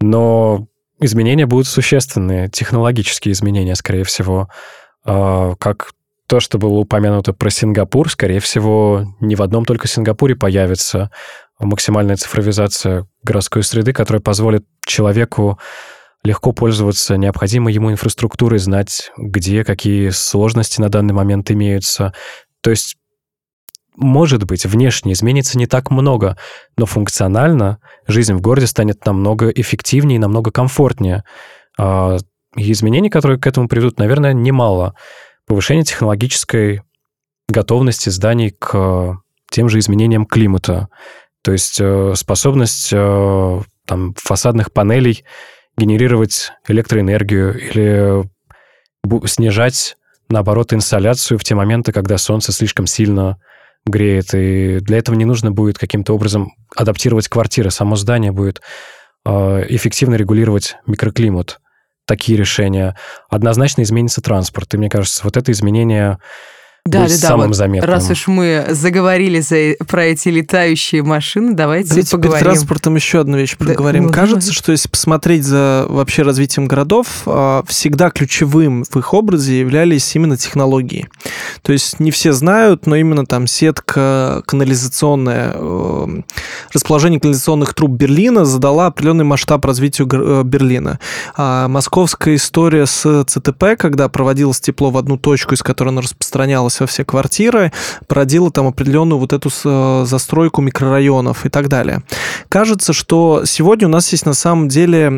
Но 0.00 0.66
изменения 1.00 1.46
будут 1.46 1.66
существенные, 1.66 2.48
технологические 2.48 3.32
изменения, 3.32 3.74
скорее 3.74 4.04
всего. 4.04 4.48
А, 5.04 5.54
как 5.56 5.92
то, 6.32 6.40
что 6.40 6.56
было 6.56 6.78
упомянуто 6.78 7.34
про 7.34 7.50
Сингапур, 7.50 8.10
скорее 8.10 8.40
всего, 8.40 9.04
не 9.20 9.36
в 9.36 9.42
одном 9.42 9.66
только 9.66 9.86
Сингапуре 9.86 10.34
появится 10.34 11.10
максимальная 11.60 12.16
цифровизация 12.16 13.06
городской 13.22 13.62
среды, 13.62 13.92
которая 13.92 14.22
позволит 14.22 14.64
человеку 14.86 15.58
легко 16.24 16.52
пользоваться 16.52 17.18
необходимой 17.18 17.74
ему 17.74 17.92
инфраструктурой, 17.92 18.60
знать, 18.60 19.12
где 19.18 19.62
какие 19.62 20.08
сложности 20.08 20.80
на 20.80 20.88
данный 20.88 21.12
момент 21.12 21.50
имеются. 21.50 22.14
То 22.62 22.70
есть, 22.70 22.96
может 23.94 24.44
быть, 24.44 24.64
внешне 24.64 25.12
изменится 25.12 25.58
не 25.58 25.66
так 25.66 25.90
много, 25.90 26.38
но 26.78 26.86
функционально 26.86 27.78
жизнь 28.06 28.32
в 28.32 28.40
городе 28.40 28.68
станет 28.68 29.04
намного 29.04 29.50
эффективнее 29.50 30.16
и 30.16 30.18
намного 30.18 30.50
комфортнее. 30.50 31.24
А, 31.78 32.16
и 32.56 32.72
изменений, 32.72 33.10
которые 33.10 33.38
к 33.38 33.46
этому 33.46 33.68
придут, 33.68 33.98
наверное, 33.98 34.32
немало 34.32 34.94
повышение 35.52 35.84
технологической 35.84 36.80
готовности 37.46 38.08
зданий 38.08 38.56
к 38.58 39.18
тем 39.50 39.68
же 39.68 39.80
изменениям 39.80 40.24
климата. 40.24 40.88
То 41.42 41.52
есть 41.52 41.78
э, 41.78 42.14
способность 42.16 42.88
э, 42.90 43.60
там, 43.84 44.14
фасадных 44.16 44.72
панелей 44.72 45.24
генерировать 45.76 46.52
электроэнергию 46.66 47.52
или 47.68 48.24
снижать, 49.26 49.98
наоборот, 50.30 50.72
инсоляцию 50.72 51.36
в 51.36 51.44
те 51.44 51.54
моменты, 51.54 51.92
когда 51.92 52.16
солнце 52.16 52.50
слишком 52.50 52.86
сильно 52.86 53.36
греет. 53.84 54.32
И 54.32 54.78
для 54.80 54.96
этого 54.96 55.16
не 55.16 55.26
нужно 55.26 55.50
будет 55.50 55.76
каким-то 55.76 56.14
образом 56.14 56.54
адаптировать 56.74 57.28
квартиры. 57.28 57.70
Само 57.70 57.96
здание 57.96 58.32
будет 58.32 58.62
э, 59.26 59.66
эффективно 59.68 60.14
регулировать 60.14 60.76
микроклимат 60.86 61.60
такие 62.06 62.38
решения. 62.38 62.96
Однозначно 63.28 63.82
изменится 63.82 64.20
транспорт. 64.20 64.74
И 64.74 64.78
мне 64.78 64.88
кажется, 64.88 65.22
вот 65.24 65.36
это 65.36 65.52
изменение 65.52 66.18
да, 66.84 67.02
да, 67.02 67.08
самым 67.08 67.48
вот 67.48 67.56
заметным. 67.56 67.88
Раз 67.88 68.10
уж 68.10 68.26
мы 68.26 68.66
заговорили 68.70 69.38
за, 69.38 69.76
про 69.86 70.06
эти 70.06 70.30
летающие 70.30 71.04
машины, 71.04 71.54
давайте, 71.54 71.90
давайте 71.90 72.10
поговорим. 72.10 72.40
перед 72.40 72.52
транспортом 72.54 72.96
еще 72.96 73.20
одну 73.20 73.36
вещь 73.36 73.56
проговорим. 73.56 74.08
Да, 74.08 74.12
Кажется, 74.12 74.48
давай. 74.48 74.54
что 74.54 74.72
если 74.72 74.88
посмотреть 74.88 75.44
за 75.44 75.86
вообще 75.88 76.22
развитием 76.22 76.66
городов, 76.66 77.22
а, 77.26 77.62
всегда 77.68 78.10
ключевым 78.10 78.82
в 78.82 78.96
их 78.96 79.14
образе 79.14 79.60
являлись 79.60 80.12
именно 80.16 80.36
технологии. 80.36 81.08
То 81.62 81.72
есть 81.72 82.00
не 82.00 82.10
все 82.10 82.32
знают, 82.32 82.86
но 82.86 82.96
именно 82.96 83.26
там 83.26 83.46
сетка 83.46 84.42
канализационная, 84.46 85.52
э, 85.54 86.06
расположение 86.74 87.20
канализационных 87.20 87.74
труб 87.74 87.92
Берлина 87.92 88.44
задала 88.44 88.86
определенный 88.86 89.24
масштаб 89.24 89.64
развитию 89.64 90.08
э, 90.12 90.42
Берлина. 90.42 90.98
А 91.36 91.68
московская 91.68 92.34
история 92.34 92.86
с 92.86 93.24
ЦТП, 93.24 93.76
когда 93.78 94.08
проводилось 94.08 94.60
тепло 94.60 94.90
в 94.90 94.98
одну 94.98 95.16
точку, 95.16 95.54
из 95.54 95.62
которой 95.62 95.90
оно 95.90 96.00
распространялось 96.00 96.71
во 96.80 96.86
все 96.86 97.04
квартиры, 97.04 97.72
породила 98.06 98.50
там 98.50 98.66
определенную 98.66 99.18
вот 99.18 99.32
эту 99.32 99.50
э, 99.64 100.04
застройку 100.06 100.62
микрорайонов 100.62 101.46
и 101.46 101.48
так 101.48 101.68
далее. 101.68 102.02
Кажется, 102.48 102.92
что 102.92 103.42
сегодня 103.44 103.88
у 103.88 103.90
нас 103.90 104.10
есть 104.12 104.26
на 104.26 104.34
самом 104.34 104.68
деле 104.68 105.10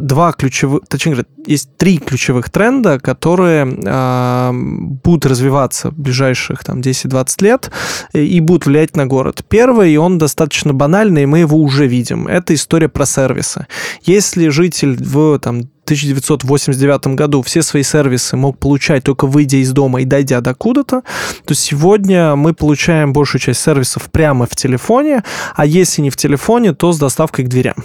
два 0.00 0.32
ключевых, 0.32 0.82
точнее 0.88 1.12
говоря, 1.12 1.28
есть 1.46 1.76
три 1.76 1.98
ключевых 1.98 2.50
тренда, 2.50 2.98
которые 2.98 3.64
будут 3.64 5.26
развиваться 5.26 5.90
в 5.90 5.98
ближайших 5.98 6.64
там 6.64 6.80
10-20 6.80 7.42
лет 7.42 7.70
и 8.12 8.40
будут 8.40 8.66
влиять 8.66 8.96
на 8.96 9.06
город. 9.06 9.44
Первый, 9.48 9.92
и 9.92 9.96
он 9.96 10.18
достаточно 10.18 10.74
банальный, 10.74 11.22
и 11.22 11.26
мы 11.26 11.40
его 11.40 11.58
уже 11.58 11.86
видим. 11.86 12.26
Это 12.26 12.54
история 12.54 12.88
про 12.88 13.06
сервисы. 13.06 13.66
Если 14.02 14.48
житель 14.48 14.96
в 15.02 15.38
там, 15.38 15.62
1989 15.86 17.14
году 17.14 17.42
все 17.42 17.62
свои 17.62 17.84
сервисы 17.84 18.36
мог 18.36 18.58
получать 18.58 19.04
только 19.04 19.26
выйдя 19.26 19.58
из 19.58 19.70
дома 19.70 20.02
и 20.02 20.04
дойдя 20.04 20.40
до 20.40 20.52
куда-то, 20.52 21.02
то 21.44 21.54
сегодня 21.54 22.34
мы 22.34 22.54
получаем 22.54 23.12
большую 23.12 23.40
часть 23.40 23.60
сервисов 23.60 24.10
прямо 24.10 24.46
в 24.46 24.56
телефоне, 24.56 25.22
а 25.54 25.64
если 25.64 26.02
не 26.02 26.10
в 26.10 26.16
телефоне, 26.16 26.72
то 26.72 26.92
с 26.92 26.98
доставкой 26.98 27.44
к 27.44 27.48
дверям. 27.48 27.76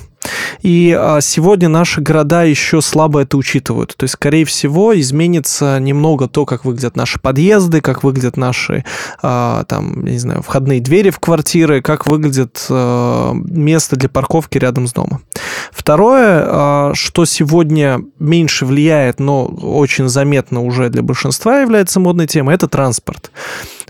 И 0.62 0.96
а, 0.98 1.22
сегодня 1.22 1.70
наши 1.70 2.02
города 2.02 2.44
еще 2.44 2.82
слабо 2.82 3.22
это 3.22 3.38
учитывают. 3.38 3.96
То 3.98 4.04
есть, 4.04 4.14
скорее 4.14 4.46
всего, 4.46 5.00
изменится 5.00 5.80
немного 5.80 6.28
то, 6.28 6.46
как 6.46 6.66
выглядят 6.66 6.96
наши 6.96 7.20
подъезды, 7.20 7.82
как 7.82 8.04
выглядят 8.04 8.38
наши, 8.38 8.86
а, 9.22 9.64
там, 9.66 10.06
не 10.06 10.20
знаю, 10.20 10.42
входные 10.42 10.82
двери 10.82 11.10
в 11.10 11.20
квартиры, 11.20 11.82
как 11.82 12.06
выглядит 12.08 12.66
а, 12.70 13.34
место 13.34 13.96
для 13.96 14.10
парковки 14.10 14.58
рядом 14.58 14.88
с 14.88 14.94
домом. 14.94 15.24
Второе, 15.72 16.94
что 16.94 17.26
сегодня 17.26 18.02
меньше 18.20 18.66
влияет, 18.66 19.20
но 19.20 19.46
очень 19.46 20.10
заметно 20.10 20.62
уже 20.62 20.90
для 20.90 21.02
большинства 21.02 21.62
является 21.62 22.00
модной 22.00 22.28
темой, 22.28 22.56
это 22.56 22.68
транспорт. 22.68 23.32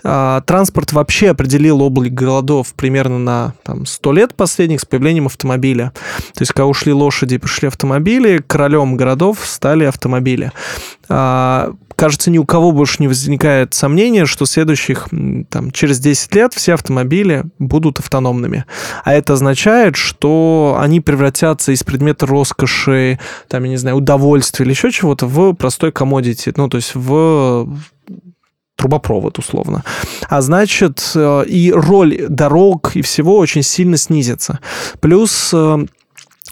А, 0.04 0.42
транспорт 0.42 0.94
вообще 0.94 1.30
определил 1.30 1.82
область 1.82 2.12
голодов 2.12 2.74
примерно 2.76 3.20
на 3.20 3.54
там, 3.64 3.86
100 3.86 4.14
лет 4.14 4.36
последних 4.36 4.82
с 4.82 4.86
появлением 4.86 5.28
автомобиля. 5.28 5.92
То 6.34 6.42
есть, 6.42 6.54
когда 6.54 6.66
ушли 6.66 6.94
лошади 6.94 7.38
пришли 7.38 7.68
автомобили, 7.68 8.44
королем 8.46 8.98
городов 8.98 9.40
стали 9.44 9.86
автомобили. 9.86 10.52
А, 11.10 11.74
кажется, 11.96 12.32
ни 12.32 12.38
у 12.38 12.46
кого 12.46 12.72
больше 12.72 12.98
не 13.00 13.08
возникает 13.08 13.74
сомнения, 13.74 14.26
что 14.26 14.46
следующих, 14.46 15.10
там, 15.50 15.72
через 15.72 16.00
10 16.00 16.34
лет 16.36 16.54
все 16.54 16.74
автомобили 16.74 17.44
будут 17.60 18.00
автономными. 18.00 18.66
А 19.04 19.14
это 19.14 19.34
означает, 19.34 19.96
что 19.96 20.78
они 20.80 21.00
превратятся 21.00 21.72
из 21.72 21.84
предмета 21.84 22.26
роскоши, 22.26 23.20
там, 23.48 23.64
я 23.66 23.70
не 23.70 23.78
знаю, 23.78 23.98
удовольствия 23.98 24.66
или 24.66 24.72
еще 24.72 24.92
чего-то 24.92 25.28
в 25.28 25.54
простой 25.54 25.92
комодити, 25.92 26.52
ну, 26.56 26.70
то 26.70 26.78
есть 26.78 26.96
в 26.96 27.68
трубопровод 28.82 29.38
условно. 29.38 29.84
А 30.28 30.42
значит, 30.42 31.12
э, 31.16 31.46
и 31.46 31.72
роль 31.72 32.26
дорог 32.28 32.96
и 32.96 33.02
всего 33.02 33.38
очень 33.38 33.62
сильно 33.62 33.98
снизится. 33.98 34.60
Плюс 35.00 35.52
э, 35.54 35.86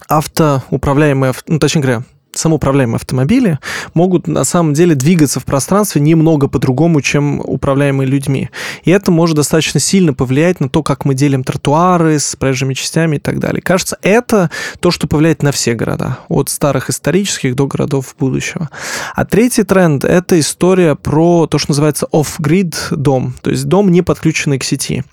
автоуправляемые, 0.08 1.34
ну, 1.48 1.58
точнее 1.58 1.82
говоря, 1.82 2.04
самоуправляемые 2.34 2.96
автомобили 2.98 3.60
могут 3.94 4.28
на 4.28 4.44
самом 4.44 4.74
деле 4.74 4.96
двигаться 4.96 5.40
в 5.40 5.46
пространстве 5.46 6.02
немного 6.02 6.48
по-другому, 6.48 7.02
чем 7.02 7.40
управляемые 7.40 8.08
людьми. 8.08 8.50
И 8.84 8.92
это 8.92 9.12
может 9.12 9.36
достаточно 9.36 9.80
сильно 9.80 10.14
повлиять 10.14 10.60
на 10.60 10.70
то, 10.70 10.84
как 10.84 11.06
мы 11.06 11.14
делим 11.14 11.44
тротуары 11.44 12.20
с 12.20 12.36
проезжими 12.36 12.74
частями 12.74 13.18
и 13.18 13.20
так 13.20 13.40
далее. 13.40 13.62
Кажется, 13.62 13.98
это 14.02 14.50
то, 14.80 14.92
что 14.92 15.08
повлияет 15.08 15.44
на 15.44 15.52
все 15.52 15.74
города, 15.74 16.20
от 16.28 16.50
старых 16.50 16.90
исторических 16.90 17.56
до 17.56 17.68
городов 17.68 18.16
будущего. 18.20 18.70
А 19.16 19.26
третий 19.26 19.64
тренд– 19.64 20.04
это 20.06 20.40
история 20.40 20.96
про 20.96 21.48
то, 21.48 21.58
что 21.58 21.72
называется 21.72 22.08
off-grid 22.12 22.76
дом, 22.92 23.34
то 23.42 23.50
есть 23.50 23.66
дом, 23.66 23.92
не 23.92 24.02
подключенный 24.02 24.60
к 24.60 24.64
сети. 24.64 25.04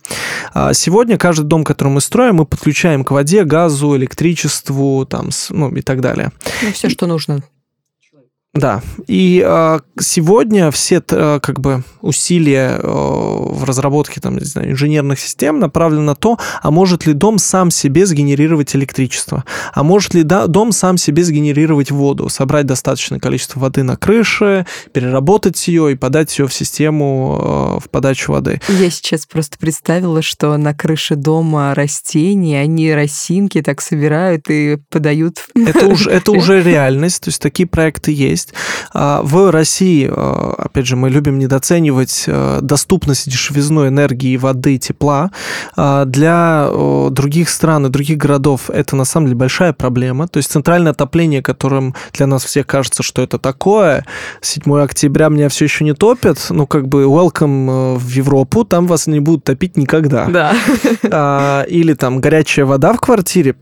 А 0.53 0.75
сегодня 0.75 1.19
каждый 1.19 1.45
дом, 1.45 1.65
который 1.65 1.89
мы 1.89 2.01
строим, 2.01 2.37
мы 2.37 2.47
подключаем 2.47 3.05
к 3.05 3.11
воде, 3.11 3.45
газу, 3.45 3.97
электричеству 3.97 5.07
там, 5.07 5.31
ну, 5.51 5.71
и 5.75 5.83
так 5.83 6.01
далее. 6.01 6.33
Ну, 6.63 6.73
все, 6.73 6.89
что 6.89 7.06
нужно 7.07 7.43
Да, 8.57 8.81
и 9.07 9.45
э, 9.47 9.79
сегодня 10.01 10.71
все 10.71 11.03
э, 11.09 11.41
как 11.43 11.61
бы 11.61 11.85
усилия 12.01 12.79
э, 12.79 12.87
в 12.87 13.65
разработке 13.65 14.21
там, 14.21 14.39
не 14.39 14.45
знаю, 14.45 14.71
инженерных 14.71 15.21
систем 15.21 15.59
направлены 15.59 16.03
на 16.03 16.15
то, 16.15 16.39
а 16.63 16.71
может 16.71 17.07
ли 17.07 17.13
дом 17.13 17.39
сам 17.39 17.71
себе 17.71 18.07
сгенерировать 18.07 18.75
электричество, 18.75 19.45
а 19.75 19.83
может 19.83 20.15
ли 20.15 20.23
да, 20.23 20.47
дом 20.47 20.73
сам 20.73 20.97
себе 20.97 21.23
сгенерировать 21.23 21.91
воду, 21.91 22.29
собрать 22.29 22.67
достаточное 22.67 23.19
количество 23.19 23.61
воды 23.61 23.83
на 23.83 23.97
крыше, 23.97 24.67
переработать 24.93 25.69
ее 25.69 25.93
и 25.93 25.95
подать 25.95 26.37
ее 26.39 26.47
в 26.47 26.55
систему 26.55 27.79
э, 27.79 27.85
в 27.85 27.91
подачу 27.91 28.33
воды. 28.33 28.61
Я 28.69 28.91
сейчас 28.91 29.27
просто 29.27 29.59
представила, 29.59 30.23
что 30.23 30.57
на 30.57 30.75
крыше 30.75 31.15
дома 31.17 31.75
растения, 31.75 32.61
они 32.61 32.93
росинки 32.93 33.61
так 33.61 33.83
собирают 33.83 34.49
и 34.49 34.79
подают. 34.91 35.47
Это 35.55 35.87
уже, 35.87 36.11
это 36.11 36.33
уже 36.37 36.63
реальность, 36.63 37.25
то 37.25 37.29
есть 37.29 37.43
такие 37.43 37.69
проекты 37.69 38.13
есть 38.13 38.46
есть. 38.47 38.55
А, 38.93 39.21
в 39.23 39.51
России, 39.51 40.09
а, 40.11 40.55
опять 40.59 40.87
же, 40.87 40.97
мы 40.97 41.11
любим 41.11 41.39
недооценивать 41.39 42.25
а, 42.29 42.61
доступность 42.61 43.29
дешевизну 43.29 43.87
энергии, 43.89 44.37
воды, 44.37 44.79
тепла. 44.79 45.31
Для 45.77 46.69
других 47.11 47.49
стран 47.49 47.87
и 47.87 47.89
других 47.89 48.19
городов 48.19 48.71
это 48.71 48.97
на 48.97 49.05
самом 49.05 49.27
деле 49.27 49.37
большая 49.37 49.73
проблема. 49.73 50.29
То 50.29 50.39
есть 50.39 50.51
центральное 50.51 50.93
отопление, 50.93 51.43
которым 51.43 51.95
для 52.13 52.27
нас 52.27 52.45
всех 52.45 52.67
кажется, 52.67 53.03
что 53.03 53.23
это 53.23 53.39
такое, 53.39 54.05
7 54.41 54.81
октября 54.81 55.29
меня 55.29 55.49
все 55.49 55.65
еще 55.65 55.85
не 55.85 55.95
топят, 55.95 56.39
ну 56.51 56.67
как 56.67 56.89
бы 56.89 57.05
welcome 57.05 57.97
в 57.97 58.09
Европу, 58.09 58.65
там 58.65 58.87
вас 58.87 59.07
не 59.07 59.21
будут 59.21 59.45
топить 59.45 59.77
никогда. 59.77 60.27
Да. 60.27 61.65
Или 61.69 61.95
там 61.95 62.21
горячая 62.21 62.67
вода 62.67 62.93
в 62.93 63.01
квартире, 63.01 63.57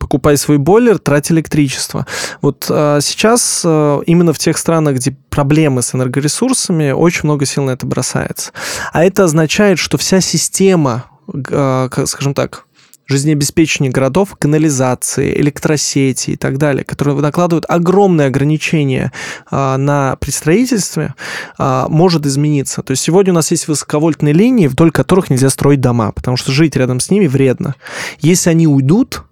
покупай 0.00 0.36
свой 0.36 0.58
бойлер, 0.58 0.98
трать 0.98 1.30
электричество. 1.30 2.06
Вот 2.40 2.66
а, 2.68 3.00
сейчас 3.00 3.62
а, 3.64 4.00
именно 4.06 4.32
в 4.32 4.38
тех 4.38 4.58
странах, 4.58 4.96
где 4.96 5.16
проблемы 5.28 5.82
с 5.82 5.94
энергоресурсами, 5.94 6.90
очень 6.90 7.20
много 7.24 7.46
сил 7.46 7.62
на 7.62 7.70
это 7.70 7.86
бросается. 7.86 8.50
А 8.92 9.04
это 9.04 9.24
означает, 9.24 9.78
что 9.78 9.98
вся 9.98 10.20
система, 10.20 11.04
а, 11.52 11.88
скажем 12.06 12.34
так, 12.34 12.64
жизнеобеспечения 13.10 13.90
городов, 13.90 14.36
канализации, 14.38 15.38
электросети 15.40 16.30
и 16.30 16.36
так 16.36 16.58
далее, 16.58 16.84
которые 16.84 17.16
накладывают 17.16 17.66
огромные 17.68 18.28
ограничения 18.28 19.12
а, 19.50 19.76
на 19.76 20.16
при 20.16 20.30
строительстве, 20.30 21.14
а, 21.58 21.88
может 21.88 22.24
измениться. 22.24 22.82
То 22.82 22.92
есть 22.92 23.02
сегодня 23.02 23.32
у 23.32 23.34
нас 23.34 23.50
есть 23.50 23.66
высоковольтные 23.66 24.32
линии, 24.32 24.68
вдоль 24.68 24.92
которых 24.92 25.28
нельзя 25.28 25.50
строить 25.50 25.80
дома, 25.80 26.12
потому 26.12 26.36
что 26.36 26.52
жить 26.52 26.76
рядом 26.76 27.00
с 27.00 27.10
ними 27.10 27.26
вредно. 27.26 27.74
Если 28.20 28.48
они 28.48 28.68
уйдут, 28.68 29.24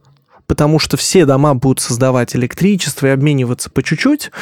потому 0.49 0.78
что 0.78 0.97
все 0.97 1.26
дома 1.26 1.55
будут 1.55 1.78
создавать 1.78 2.35
электричество 2.35 3.07
и 3.07 3.11
обмениваться 3.11 3.71
по 3.71 3.83
чуть-чуть, 3.83 4.33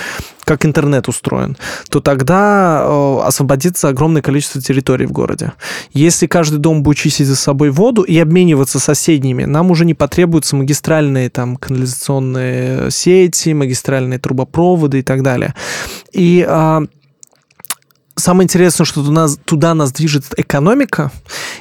как 0.44 0.64
интернет 0.64 1.08
устроен, 1.08 1.56
то 1.90 2.00
тогда 2.00 2.84
э, 2.84 3.20
освободится 3.24 3.88
огромное 3.88 4.22
количество 4.22 4.62
территорий 4.62 5.06
в 5.06 5.12
городе. 5.12 5.52
Если 5.92 6.28
каждый 6.28 6.58
дом 6.58 6.84
будет 6.84 6.96
чистить 6.96 7.26
за 7.26 7.36
собой 7.36 7.70
воду 7.70 8.02
и 8.02 8.16
обмениваться 8.18 8.78
соседними, 8.78 9.44
нам 9.44 9.70
уже 9.72 9.84
не 9.84 9.94
потребуются 9.94 10.54
магистральные 10.54 11.28
там 11.28 11.56
канализационные 11.56 12.90
сети, 12.92 13.52
магистральные 13.52 14.20
трубопроводы 14.20 15.00
и 15.00 15.02
так 15.02 15.22
далее. 15.22 15.54
И 16.12 16.46
а, 16.48 16.84
Самое 18.18 18.44
интересное, 18.44 18.86
что 18.86 19.04
туда, 19.04 19.26
туда 19.44 19.74
нас 19.74 19.92
движет 19.92 20.24
экономика, 20.38 21.12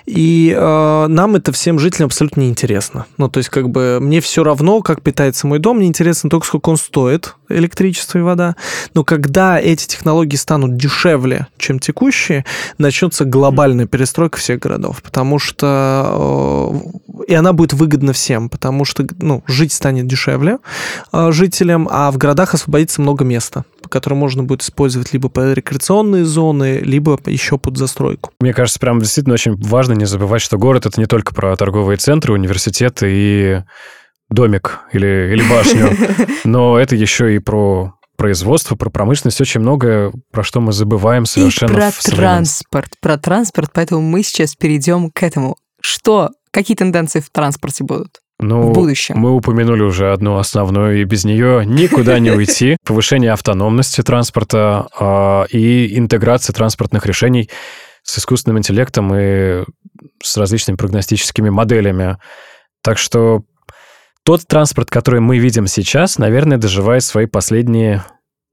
и 0.05 0.55
э, 0.57 1.07
нам 1.09 1.35
это 1.35 1.51
всем 1.51 1.79
жителям 1.79 2.05
абсолютно 2.05 2.41
неинтересно. 2.41 3.07
Ну, 3.17 3.27
то 3.27 3.39
есть, 3.39 3.49
как 3.49 3.69
бы, 3.69 3.99
мне 3.99 4.21
все 4.21 4.41
равно, 4.41 4.81
как 4.81 5.01
питается 5.01 5.47
мой 5.47 5.59
дом, 5.59 5.77
мне 5.77 5.87
интересно 5.87 6.29
только, 6.29 6.47
сколько 6.47 6.69
он 6.69 6.77
стоит, 6.77 7.35
электричество 7.49 8.19
и 8.19 8.21
вода. 8.21 8.55
Но 8.93 9.03
когда 9.03 9.59
эти 9.59 9.85
технологии 9.85 10.37
станут 10.37 10.77
дешевле, 10.77 11.47
чем 11.57 11.79
текущие, 11.79 12.45
начнется 12.77 13.25
глобальная 13.25 13.85
перестройка 13.85 14.37
всех 14.37 14.59
городов, 14.59 15.03
потому 15.03 15.39
что... 15.39 16.71
Э, 16.71 17.25
и 17.27 17.33
она 17.33 17.51
будет 17.51 17.73
выгодна 17.73 18.13
всем, 18.13 18.47
потому 18.47 18.85
что, 18.85 19.05
ну, 19.19 19.43
жить 19.45 19.73
станет 19.73 20.07
дешевле 20.07 20.59
э, 21.11 21.31
жителям, 21.33 21.89
а 21.91 22.11
в 22.11 22.17
городах 22.17 22.53
освободится 22.53 23.01
много 23.01 23.25
места 23.25 23.65
который 23.87 24.15
можно 24.15 24.43
будет 24.43 24.61
использовать 24.61 25.13
либо 25.13 25.29
рекреационные 25.53 26.25
зоны, 26.25 26.44
либо 26.53 27.19
еще 27.25 27.57
под 27.57 27.77
застройку. 27.77 28.31
Мне 28.39 28.53
кажется, 28.53 28.79
прям 28.79 28.99
действительно 28.99 29.33
очень 29.33 29.55
важно 29.55 29.93
не 29.93 30.05
забывать, 30.05 30.41
что 30.41 30.57
город— 30.57 30.85
это 30.87 30.99
не 30.99 31.07
только 31.07 31.33
про 31.33 31.55
торговые 31.55 31.97
центры, 31.97 32.33
университеты 32.33 33.07
и 33.09 33.63
домик 34.29 34.79
или, 34.91 35.31
или 35.33 35.43
башню, 35.49 35.91
но 36.43 36.79
это 36.79 36.95
еще 36.95 37.35
и 37.35 37.39
про 37.39 37.93
производство, 38.17 38.75
про 38.75 38.89
промышленность, 38.89 39.41
очень 39.41 39.61
много, 39.61 40.11
про 40.31 40.43
что 40.43 40.61
мы 40.61 40.71
забываем 40.71 41.25
совершенно. 41.25 41.71
И 41.71 41.75
про 41.75 41.91
транспорт, 41.91 42.91
про 43.01 43.17
транспорт, 43.17 43.71
поэтому 43.73 44.01
мы 44.01 44.23
сейчас 44.23 44.55
перейдем 44.55 45.11
к 45.11 45.23
этому. 45.23 45.57
Что, 45.81 46.31
какие 46.51 46.75
тенденции 46.75 47.19
в 47.19 47.29
транспорте 47.29 47.83
будут? 47.83 48.21
Ну, 48.39 48.61
в 48.61 48.73
будущем. 48.73 49.17
Мы 49.17 49.31
упомянули 49.31 49.81
уже 49.81 50.11
одну 50.11 50.37
основную, 50.37 51.01
и 51.01 51.05
без 51.05 51.23
нее 51.23 51.65
никуда 51.65 52.19
не 52.19 52.31
уйти. 52.31 52.77
Повышение 52.85 53.31
автономности 53.31 54.01
транспорта 54.01 54.87
э, 54.99 55.45
и 55.51 55.97
интеграция 55.97 56.53
транспортных 56.53 57.05
решений 57.05 57.49
с 58.03 58.19
искусственным 58.19 58.59
интеллектом 58.59 59.13
и 59.15 59.63
с 60.21 60.37
различными 60.37 60.75
прогностическими 60.75 61.49
моделями. 61.49 62.17
Так 62.83 62.97
что 62.97 63.43
тот 64.23 64.45
транспорт, 64.47 64.89
который 64.89 65.21
мы 65.21 65.37
видим 65.37 65.67
сейчас, 65.67 66.17
наверное, 66.17 66.57
доживает 66.57 67.03
свои 67.03 67.27
последние 67.27 68.03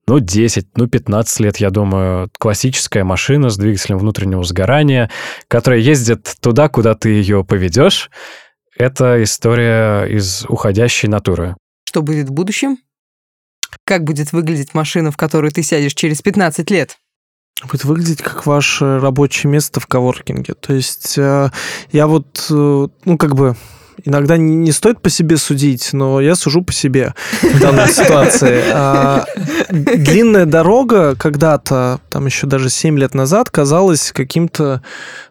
ну, 0.07 0.19
10, 0.19 0.77
ну, 0.77 0.87
15 0.87 1.41
лет, 1.41 1.57
я 1.59 1.71
думаю, 1.71 2.29
классическая 2.39 3.05
машина 3.05 3.51
с 3.51 3.57
двигателем 3.57 3.99
внутреннего 3.99 4.43
сгорания, 4.43 5.11
которая 5.49 5.81
ездит 5.81 6.35
туда, 6.41 6.69
куда 6.69 6.95
ты 6.95 7.11
ее 7.11 7.45
поведешь, 7.45 8.11
это 8.77 9.23
история 9.23 10.05
из 10.05 10.45
уходящей 10.47 11.09
натуры. 11.09 11.57
Что 11.85 12.03
будет 12.03 12.29
в 12.29 12.33
будущем? 12.33 12.79
Как 13.85 14.05
будет 14.05 14.33
выглядеть 14.33 14.75
машина, 14.75 15.11
в 15.11 15.17
которую 15.17 15.51
ты 15.53 15.63
сядешь 15.63 15.95
через 15.95 16.23
15 16.23 16.71
лет? 16.71 16.99
будет 17.67 17.85
выглядеть 17.85 18.23
как 18.23 18.47
ваше 18.47 18.99
рабочее 18.99 19.51
место 19.51 19.81
в 19.81 19.87
коворкинге. 19.87 20.55
То 20.55 20.75
есть 20.75 21.17
э, 21.17 21.51
я 21.93 22.07
вот, 22.07 22.47
э, 22.51 22.89
ну, 23.05 23.19
как 23.19 23.35
бы 23.35 23.57
иногда 24.05 24.37
не 24.37 24.73
стоит 24.73 25.01
по 25.01 25.11
себе 25.11 25.37
судить, 25.37 25.93
но 25.93 26.21
я 26.21 26.35
сужу 26.35 26.63
по 26.63 26.73
себе 26.73 27.15
в 27.43 27.61
данной 27.61 27.89
ситуации. 27.89 28.63
А, 28.73 29.25
длинная 29.71 30.47
дорога 30.47 31.15
когда-то, 31.17 32.01
там 32.11 32.27
еще 32.27 32.47
даже 32.47 32.71
7 32.71 32.99
лет 32.99 33.15
назад, 33.15 33.51
казалась 33.51 34.13
каким-то, 34.13 34.83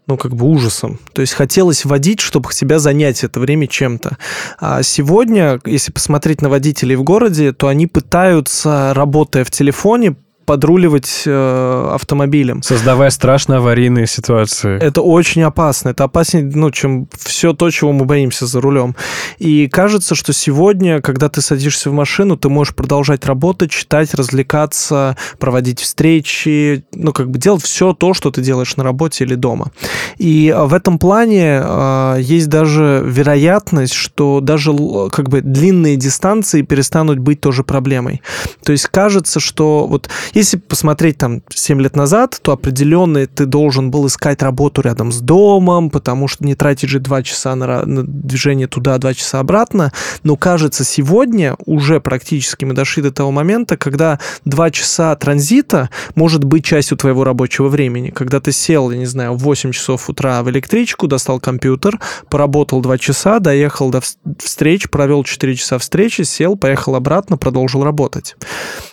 ну, 0.08 0.18
как 0.18 0.36
бы 0.36 0.46
ужасом. 0.46 1.00
То 1.14 1.22
есть 1.22 1.34
хотелось 1.34 1.86
водить, 1.86 2.20
чтобы 2.20 2.52
тебя 2.54 2.80
занять 2.80 3.24
это 3.24 3.40
время 3.40 3.68
чем-то. 3.68 4.18
А 4.60 4.84
сегодня, 4.84 5.60
если 5.66 5.92
посмотреть 5.92 6.42
на 6.42 6.50
водителей 6.50 6.96
в 6.96 7.04
городе, 7.04 7.54
то 7.54 7.68
они 7.68 7.88
пытаются, 7.88 8.94
работая 8.94 9.44
в 9.44 9.52
телефоне, 9.52 10.16
подруливать 10.46 11.24
э, 11.26 11.90
автомобилем. 11.94 12.64
Создавая 12.64 13.10
страшно 13.10 13.58
аварийные 13.58 14.08
ситуации. 14.08 14.78
Это 14.82 15.02
очень 15.02 15.44
опасно. 15.44 15.90
Это 15.90 16.04
опаснее, 16.06 16.50
ну, 16.54 16.72
чем 16.72 17.08
все 17.18 17.54
то, 17.54 17.70
чего 17.70 17.92
мы 17.92 18.06
боимся 18.06 18.46
за 18.46 18.62
рулем. 18.62 18.96
И 19.38 19.68
кажется, 19.68 20.16
что 20.16 20.34
сегодня, 20.34 21.02
когда 21.02 21.30
ты 21.30 21.42
садишься 21.42 21.90
в 21.90 21.94
машину, 21.94 22.38
ты 22.38 22.50
можешь 22.50 22.76
продолжать 22.76 23.26
работать, 23.26 23.72
читать, 23.72 24.14
развлекаться, 24.14 25.16
проводить 25.40 25.80
встречи, 25.80 26.84
ну, 26.94 27.14
как 27.14 27.30
бы 27.30 27.38
делать 27.40 27.64
все 27.64 27.94
то, 27.94 28.14
что 28.14 28.32
ты 28.32 28.42
делаешь 28.42 28.76
на 28.78 28.84
работе 28.84 29.24
или 29.24 29.36
дома. 29.36 29.72
И 30.18 30.54
в 30.58 30.74
этом 30.74 31.00
плане 31.00 31.62
э, 31.64 32.18
есть 32.20 32.50
даже 32.50 33.04
вероятность, 33.06 33.94
что 33.94 34.40
даже 34.42 34.72
как 35.12 35.30
бы 35.30 35.42
длинные 35.42 35.96
дистанции 35.96 36.62
перестанут 36.62 37.20
быть 37.20 37.42
тоже 37.42 37.64
проблемой. 37.64 38.22
То 38.64 38.72
есть 38.72 38.88
кажется, 38.88 39.40
что 39.40 39.88
вот 39.88 40.10
если 40.34 40.58
посмотреть 40.58 41.18
там 41.18 41.42
7 41.50 41.82
лет 41.82 41.96
назад, 41.96 42.40
то 42.42 42.54
определенно 42.54 43.26
ты 43.28 43.46
должен 43.46 43.92
был 43.92 44.08
искать 44.08 44.42
работу 44.42 44.82
рядом 44.82 45.12
с 45.12 45.20
домом, 45.20 45.90
потому 45.90 46.28
что 46.28 46.46
не 46.46 46.56
тратить 46.56 46.90
же 46.90 47.00
2 47.00 47.24
часа 47.24 47.56
на, 47.56 47.86
на 47.86 48.04
движение 48.04 48.68
туда, 48.68 48.98
2 48.98 49.14
часа 49.14 49.40
обратно. 49.40 49.92
Но 50.24 50.36
кажется, 50.36 50.84
сегодня 50.84 51.56
уже 51.66 52.00
практически 52.00 52.66
мы 52.66 52.74
дошли 52.74 53.04
до 53.04 53.12
того 53.12 53.32
момента, 53.32 53.78
когда 53.78 54.20
2 54.46 54.72
часа 54.72 55.16
транзита 55.16 55.90
может 56.16 56.44
быть 56.44 56.64
частью 56.64 56.98
твоего 56.98 57.24
рабочего 57.24 57.68
времени. 57.68 58.10
Когда 58.10 58.40
ты 58.40 58.52
сел, 58.52 58.92
я 58.92 58.98
не 58.98 59.06
знаю, 59.06 59.34
в 59.34 59.40
8 59.40 59.72
часов 59.72 60.10
утра 60.10 60.42
в 60.44 60.50
электричку, 60.50 61.08
достал 61.08 61.40
компьютер, 61.40 62.00
поработал 62.30 62.82
2 62.82 62.98
часа, 62.98 63.40
доехал 63.40 63.90
до 63.90 64.02
встреч, 64.40 64.90
провел 64.90 65.24
4 65.24 65.56
часа 65.56 65.78
встречи, 65.78 66.22
сел, 66.22 66.56
поехал 66.56 66.96
обратно, 66.96 67.38
продолжил 67.38 67.84
работать. 67.84 68.36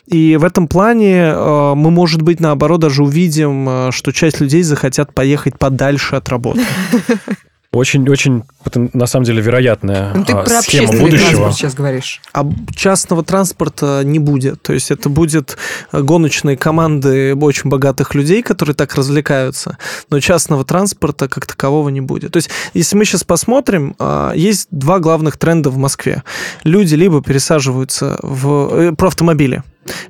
И 0.06 0.36
в 0.36 0.44
этом 0.44 0.68
плане 0.68 1.27
Э, 1.34 1.74
мы, 1.74 1.90
может 1.90 2.22
быть, 2.22 2.40
наоборот, 2.40 2.80
даже 2.80 3.02
увидим, 3.02 3.68
э, 3.68 3.90
что 3.92 4.12
часть 4.12 4.40
людей 4.40 4.62
захотят 4.62 5.14
поехать 5.14 5.58
подальше 5.58 6.16
от 6.16 6.28
работы. 6.28 6.60
Очень-очень, 7.78 8.42
на 8.74 9.06
самом 9.06 9.24
деле, 9.24 9.40
вероятная 9.40 10.12
ну, 10.12 10.24
ты 10.24 10.32
а, 10.32 10.42
про 10.42 10.62
схема 10.62 10.88
общественный 10.88 11.00
будущего. 11.00 11.28
транспорт 11.28 11.54
сейчас 11.54 11.74
говоришь. 11.74 12.20
А 12.32 12.44
частного 12.74 13.22
транспорта 13.22 14.02
не 14.04 14.18
будет. 14.18 14.60
То 14.62 14.72
есть 14.72 14.90
это 14.90 15.08
будет 15.08 15.56
гоночные 15.92 16.56
команды 16.56 17.36
очень 17.36 17.70
богатых 17.70 18.16
людей, 18.16 18.42
которые 18.42 18.74
так 18.74 18.96
развлекаются, 18.96 19.78
но 20.10 20.18
частного 20.18 20.64
транспорта 20.64 21.28
как 21.28 21.46
такового 21.46 21.88
не 21.88 22.00
будет. 22.00 22.32
То 22.32 22.38
есть 22.38 22.50
если 22.74 22.96
мы 22.96 23.04
сейчас 23.04 23.22
посмотрим, 23.22 23.94
а, 24.00 24.32
есть 24.34 24.66
два 24.72 24.98
главных 24.98 25.36
тренда 25.36 25.70
в 25.70 25.76
Москве. 25.76 26.24
Люди 26.64 26.96
либо 26.96 27.22
пересаживаются 27.22 28.18
в... 28.22 28.74
э, 28.74 28.92
про 28.92 29.06
автомобили 29.06 29.62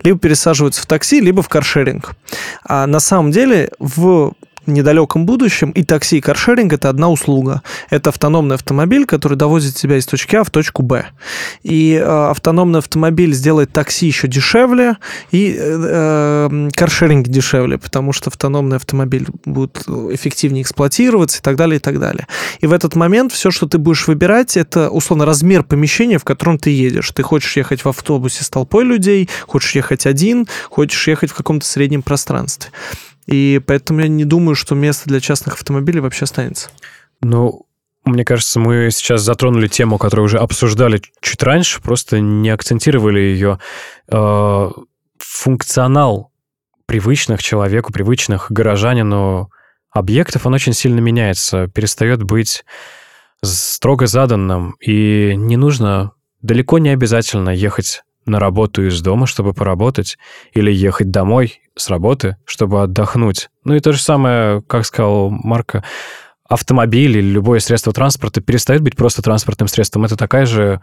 либо 0.02 0.18
пересаживаются 0.18 0.82
в 0.82 0.86
такси, 0.86 1.20
либо 1.20 1.42
в 1.42 1.48
каршеринг. 1.48 2.12
А 2.64 2.86
на 2.86 3.00
самом 3.00 3.30
деле 3.30 3.70
в 3.78 4.32
недалеком 4.72 5.26
будущем 5.26 5.70
и 5.70 5.82
такси, 5.82 6.18
и 6.18 6.20
каршеринг– 6.20 6.72
это 6.74 6.88
одна 6.88 7.08
услуга. 7.08 7.62
Это 7.90 8.10
автономный 8.10 8.56
автомобиль, 8.56 9.06
который 9.06 9.36
довозит 9.36 9.74
тебя 9.74 9.96
из 9.96 10.06
точки 10.06 10.36
А 10.36 10.44
в 10.44 10.50
точку 10.50 10.82
Б. 10.82 11.06
И 11.62 11.94
э, 11.94 12.30
автономный 12.30 12.78
автомобиль 12.78 13.34
сделает 13.34 13.72
такси 13.72 14.06
еще 14.06 14.28
дешевле, 14.28 14.96
и 15.30 15.54
э, 15.58 16.48
э, 16.50 16.68
каршеринг 16.74 17.28
дешевле, 17.28 17.78
потому 17.78 18.12
что 18.12 18.30
автономный 18.30 18.76
автомобиль 18.76 19.26
будет 19.44 19.78
эффективнее 19.86 20.62
эксплуатироваться 20.62 21.38
и 21.38 21.42
так 21.42 21.56
далее, 21.56 21.76
и 21.76 21.80
так 21.80 21.98
далее. 21.98 22.26
И 22.60 22.66
в 22.66 22.72
этот 22.72 22.94
момент 22.94 23.32
все, 23.32 23.50
что 23.50 23.66
ты 23.66 23.78
будешь 23.78 24.06
выбирать, 24.06 24.56
это, 24.56 24.90
условно, 24.90 25.24
размер 25.24 25.62
помещения, 25.62 26.18
в 26.18 26.24
котором 26.24 26.58
ты 26.58 26.70
едешь. 26.70 27.10
Ты 27.10 27.22
хочешь 27.22 27.56
ехать 27.56 27.84
в 27.84 27.88
автобусе 27.88 28.44
с 28.44 28.50
толпой 28.50 28.84
людей, 28.84 29.28
хочешь 29.46 29.74
ехать 29.74 30.06
один, 30.06 30.46
хочешь 30.68 31.08
ехать 31.08 31.30
в 31.30 31.34
каком-то 31.34 31.66
среднем 31.66 32.02
пространстве. 32.02 32.70
И 33.28 33.60
поэтому 33.66 34.00
я 34.00 34.08
не 34.08 34.24
думаю, 34.24 34.54
что 34.54 34.74
место 34.74 35.08
для 35.08 35.20
частных 35.20 35.54
автомобилей 35.54 36.00
вообще 36.00 36.24
останется. 36.24 36.70
Ну, 37.20 37.66
мне 38.06 38.24
кажется, 38.24 38.58
мы 38.58 38.88
сейчас 38.90 39.20
затронули 39.20 39.68
тему, 39.68 39.98
которую 39.98 40.24
уже 40.24 40.38
обсуждали 40.38 41.02
чуть 41.20 41.42
раньше, 41.42 41.82
просто 41.82 42.20
не 42.20 42.48
акцентировали 42.48 43.20
ее. 43.20 43.58
Э, 44.10 44.70
функционал 45.18 46.32
привычных 46.86 47.42
человеку, 47.42 47.92
привычных 47.92 48.50
горожанину 48.50 49.50
объектов, 49.90 50.46
он 50.46 50.54
очень 50.54 50.72
сильно 50.72 51.00
меняется, 51.00 51.68
перестает 51.68 52.22
быть 52.22 52.64
строго 53.42 54.06
заданным, 54.06 54.74
и 54.80 55.34
не 55.36 55.58
нужно, 55.58 56.12
далеко 56.40 56.78
не 56.78 56.88
обязательно 56.88 57.50
ехать 57.50 58.04
на 58.24 58.40
работу 58.40 58.86
из 58.86 59.00
дома, 59.02 59.26
чтобы 59.26 59.52
поработать, 59.52 60.16
или 60.52 60.72
ехать 60.72 61.10
домой 61.10 61.60
с 61.78 61.88
работы, 61.88 62.36
чтобы 62.44 62.82
отдохнуть. 62.82 63.48
Ну 63.64 63.74
и 63.74 63.80
то 63.80 63.92
же 63.92 64.02
самое, 64.02 64.62
как 64.62 64.84
сказал 64.84 65.30
Марко, 65.30 65.84
автомобиль 66.48 67.16
или 67.18 67.30
любое 67.30 67.60
средство 67.60 67.92
транспорта 67.92 68.40
перестает 68.40 68.82
быть 68.82 68.96
просто 68.96 69.22
транспортным 69.22 69.68
средством. 69.68 70.04
Это 70.04 70.16
такая 70.16 70.46
же 70.46 70.80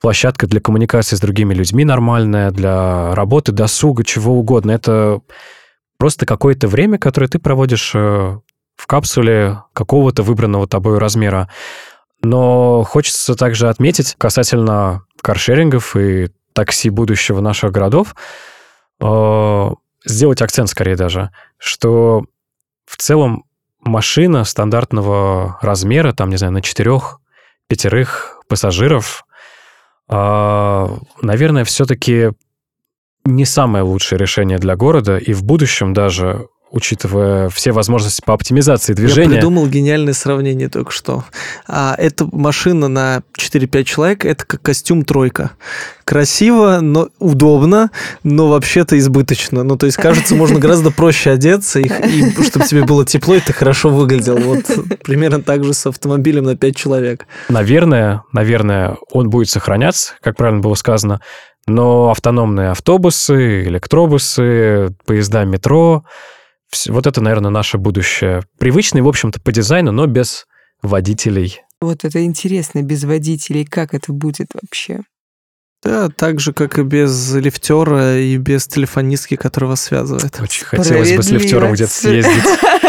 площадка 0.00 0.46
для 0.46 0.60
коммуникации 0.60 1.16
с 1.16 1.20
другими 1.20 1.54
людьми 1.54 1.84
нормальная, 1.84 2.50
для 2.50 3.14
работы, 3.14 3.52
досуга, 3.52 4.04
чего 4.04 4.34
угодно. 4.34 4.72
Это 4.72 5.20
просто 5.96 6.26
какое-то 6.26 6.68
время, 6.68 6.98
которое 6.98 7.28
ты 7.28 7.38
проводишь 7.38 7.92
э, 7.94 8.38
в 8.76 8.86
капсуле 8.86 9.62
какого-то 9.72 10.22
выбранного 10.22 10.66
тобой 10.66 10.98
размера. 10.98 11.48
Но 12.22 12.82
хочется 12.82 13.34
также 13.34 13.68
отметить 13.68 14.16
касательно 14.18 15.04
каршерингов 15.22 15.96
и 15.96 16.30
такси 16.52 16.90
будущего 16.90 17.40
наших 17.40 17.72
городов, 17.72 18.14
э, 19.00 19.70
сделать 20.04 20.42
акцент 20.42 20.68
скорее 20.68 20.96
даже, 20.96 21.30
что 21.58 22.24
в 22.86 22.96
целом 22.96 23.44
машина 23.80 24.44
стандартного 24.44 25.58
размера, 25.60 26.12
там, 26.12 26.30
не 26.30 26.36
знаю, 26.36 26.52
на 26.52 26.62
четырех, 26.62 27.20
пятерых 27.66 28.40
пассажиров, 28.48 29.24
э, 30.08 30.88
наверное, 31.22 31.64
все-таки 31.64 32.30
не 33.24 33.44
самое 33.44 33.84
лучшее 33.84 34.18
решение 34.18 34.58
для 34.58 34.76
города, 34.76 35.16
и 35.16 35.32
в 35.32 35.44
будущем 35.44 35.92
даже 35.92 36.48
учитывая 36.72 37.50
все 37.50 37.70
возможности 37.70 38.22
по 38.24 38.32
оптимизации 38.32 38.94
движения. 38.94 39.28
Я 39.28 39.36
придумал 39.36 39.66
гениальное 39.66 40.14
сравнение 40.14 40.70
только 40.70 40.90
что. 40.90 41.24
А, 41.68 41.94
эта 41.98 42.26
машина 42.32 42.88
на 42.88 43.22
4-5 43.38 43.84
человек, 43.84 44.24
это 44.24 44.46
как 44.46 44.62
костюм 44.62 45.04
тройка. 45.04 45.50
Красиво, 46.04 46.78
но 46.80 47.10
удобно, 47.18 47.90
но 48.24 48.48
вообще-то 48.48 48.98
избыточно. 48.98 49.62
Ну, 49.62 49.76
то 49.76 49.84
есть, 49.84 49.98
кажется, 49.98 50.34
можно 50.34 50.58
гораздо 50.58 50.90
проще 50.90 51.30
одеться, 51.30 51.78
и, 51.78 51.84
и 51.84 52.42
чтобы 52.42 52.64
тебе 52.66 52.84
было 52.84 53.04
тепло, 53.04 53.34
и 53.34 53.40
ты 53.40 53.52
хорошо 53.52 53.90
выглядел. 53.90 54.38
Вот 54.38 54.64
примерно 55.04 55.42
так 55.42 55.64
же 55.64 55.74
с 55.74 55.86
автомобилем 55.86 56.44
на 56.44 56.56
5 56.56 56.74
человек. 56.74 57.26
Наверное, 57.50 58.22
наверное, 58.32 58.96
он 59.10 59.28
будет 59.28 59.50
сохраняться, 59.50 60.14
как 60.22 60.36
правильно 60.36 60.62
было 60.62 60.74
сказано, 60.74 61.20
но 61.66 62.10
автономные 62.10 62.70
автобусы, 62.70 63.64
электробусы, 63.64 64.94
поезда 65.04 65.44
метро, 65.44 66.04
вот 66.88 67.06
это, 67.06 67.20
наверное, 67.20 67.50
наше 67.50 67.78
будущее. 67.78 68.42
Привычный, 68.58 69.02
в 69.02 69.08
общем-то, 69.08 69.40
по 69.40 69.52
дизайну, 69.52 69.92
но 69.92 70.06
без 70.06 70.46
водителей. 70.82 71.62
Вот 71.80 72.04
это 72.04 72.24
интересно, 72.24 72.82
без 72.82 73.04
водителей, 73.04 73.64
как 73.64 73.94
это 73.94 74.12
будет 74.12 74.48
вообще? 74.54 75.00
Да, 75.82 76.08
так 76.08 76.38
же, 76.38 76.52
как 76.52 76.78
и 76.78 76.82
без 76.82 77.34
лифтера 77.34 78.16
и 78.16 78.36
без 78.36 78.68
телефонистки, 78.68 79.34
которая 79.34 79.70
вас 79.70 79.82
связывает. 79.82 80.40
Очень 80.40 80.64
хотелось 80.64 81.16
бы 81.16 81.22
с 81.22 81.30
лифтером 81.30 81.72
где-то 81.72 81.92
съездить. 81.92 82.44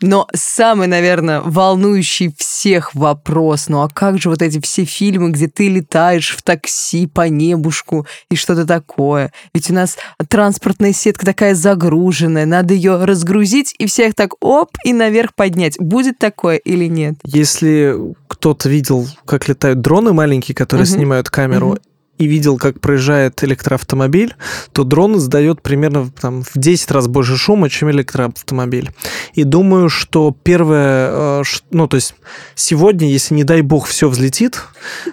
Но 0.00 0.28
самый, 0.34 0.86
наверное, 0.86 1.40
волнующий 1.40 2.34
всех 2.36 2.94
вопрос, 2.94 3.68
ну 3.68 3.82
а 3.82 3.88
как 3.88 4.20
же 4.20 4.30
вот 4.30 4.42
эти 4.42 4.60
все 4.60 4.84
фильмы, 4.84 5.30
где 5.30 5.48
ты 5.48 5.68
летаешь 5.68 6.30
в 6.30 6.42
такси 6.42 7.06
по 7.06 7.28
небушку 7.28 8.06
и 8.30 8.36
что-то 8.36 8.66
такое? 8.66 9.32
Ведь 9.54 9.70
у 9.70 9.74
нас 9.74 9.96
транспортная 10.28 10.92
сетка 10.92 11.26
такая 11.26 11.54
загруженная, 11.54 12.46
надо 12.46 12.74
ее 12.74 13.04
разгрузить 13.04 13.74
и 13.78 13.86
всех 13.86 14.14
так 14.14 14.34
оп 14.40 14.70
и 14.84 14.92
наверх 14.92 15.34
поднять. 15.34 15.78
Будет 15.78 16.18
такое 16.18 16.56
или 16.56 16.86
нет? 16.86 17.14
Если 17.24 17.96
кто-то 18.28 18.68
видел, 18.68 19.06
как 19.24 19.48
летают 19.48 19.80
дроны 19.80 20.12
маленькие, 20.12 20.54
которые 20.54 20.86
угу. 20.86 20.94
снимают 20.94 21.30
камеру, 21.30 21.70
угу 21.70 21.78
и 22.18 22.26
видел, 22.26 22.56
как 22.56 22.80
проезжает 22.80 23.42
электроавтомобиль, 23.44 24.34
то 24.72 24.84
дрон 24.84 25.16
издает 25.16 25.62
примерно 25.62 26.10
там, 26.10 26.42
в 26.42 26.52
10 26.54 26.90
раз 26.90 27.08
больше 27.08 27.36
шума, 27.36 27.68
чем 27.68 27.90
электроавтомобиль. 27.90 28.90
И 29.34 29.44
думаю, 29.44 29.88
что 29.88 30.34
первое, 30.42 31.40
э, 31.40 31.42
ну, 31.70 31.86
то 31.86 31.96
есть 31.96 32.14
сегодня, 32.54 33.08
если, 33.08 33.34
не 33.34 33.44
дай 33.44 33.60
бог, 33.60 33.86
все 33.86 34.08
взлетит, 34.08 34.62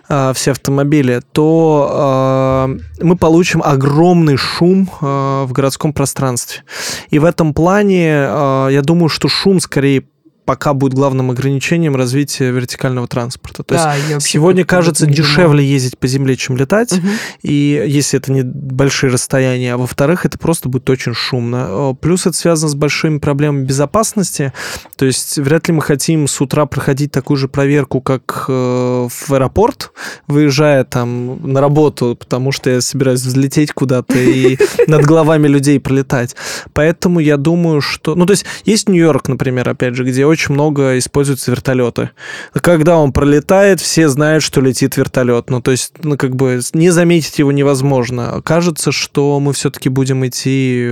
э, 0.09 0.31
все 0.35 0.51
автомобили, 0.51 1.21
то 1.31 2.67
э, 2.69 3.03
мы 3.03 3.15
получим 3.17 3.61
огромный 3.63 4.37
шум 4.37 4.89
в 5.01 5.49
городском 5.51 5.93
пространстве. 5.93 6.63
И 7.09 7.19
в 7.19 7.25
этом 7.25 7.53
плане 7.53 8.05
я 8.05 8.81
думаю, 8.83 9.09
что 9.09 9.27
шум 9.27 9.59
скорее 9.59 10.05
пока 10.45 10.73
будет 10.73 10.93
главным 10.93 11.31
ограничением 11.31 11.95
развития 11.95 12.51
вертикального 12.51 13.07
транспорта. 13.07 13.63
То 13.63 13.75
да, 13.75 13.95
есть 13.95 14.27
сегодня 14.27 14.65
кажется 14.65 15.05
дешевле 15.05 15.65
ездить 15.65 15.97
по 15.97 16.07
земле, 16.07 16.35
чем 16.35 16.57
летать, 16.57 16.91
угу. 16.93 17.07
и 17.41 17.83
если 17.87 18.19
это 18.19 18.31
не 18.31 18.43
большие 18.43 19.11
расстояния, 19.11 19.73
а 19.73 19.77
во-вторых, 19.77 20.25
это 20.25 20.37
просто 20.37 20.69
будет 20.69 20.89
очень 20.89 21.13
шумно. 21.13 21.95
Плюс 22.01 22.25
это 22.25 22.35
связано 22.35 22.69
с 22.69 22.75
большими 22.75 23.19
проблемами 23.19 23.65
безопасности, 23.65 24.53
то 24.97 25.05
есть 25.05 25.37
вряд 25.37 25.67
ли 25.67 25.73
мы 25.73 25.81
хотим 25.81 26.27
с 26.27 26.41
утра 26.41 26.65
проходить 26.65 27.11
такую 27.11 27.37
же 27.37 27.47
проверку, 27.47 28.01
как 28.01 28.45
э, 28.47 29.07
в 29.09 29.33
аэропорт, 29.33 29.91
выезжая 30.27 30.83
там 30.83 31.51
на 31.51 31.61
работу, 31.61 32.17
потому 32.19 32.51
что 32.51 32.69
я 32.69 32.81
собираюсь 32.81 33.21
взлететь 33.21 33.71
куда-то 33.71 34.17
и 34.17 34.57
над 34.87 35.05
головами 35.05 35.47
людей 35.47 35.79
пролетать. 35.79 36.35
Поэтому 36.73 37.19
я 37.19 37.37
думаю, 37.37 37.81
что... 37.81 38.15
Ну, 38.15 38.25
то 38.25 38.31
есть 38.31 38.45
есть 38.65 38.89
Нью-Йорк, 38.89 39.27
например, 39.27 39.69
опять 39.69 39.95
же, 39.95 40.03
где 40.03 40.25
очень 40.33 40.53
много 40.53 40.97
используются 40.97 41.51
вертолеты. 41.51 42.11
Когда 42.53 42.97
он 42.97 43.13
пролетает, 43.13 43.79
все 43.79 44.09
знают, 44.09 44.43
что 44.43 44.61
летит 44.61 44.97
вертолет. 44.97 45.49
Ну, 45.49 45.61
то 45.61 45.71
есть, 45.71 45.93
ну, 46.03 46.17
как 46.17 46.35
бы 46.35 46.59
не 46.73 46.89
заметить 46.89 47.39
его 47.39 47.51
невозможно. 47.51 48.41
Кажется, 48.43 48.91
что 48.91 49.39
мы 49.39 49.53
все-таки 49.53 49.89
будем 49.89 50.25
идти 50.25 50.91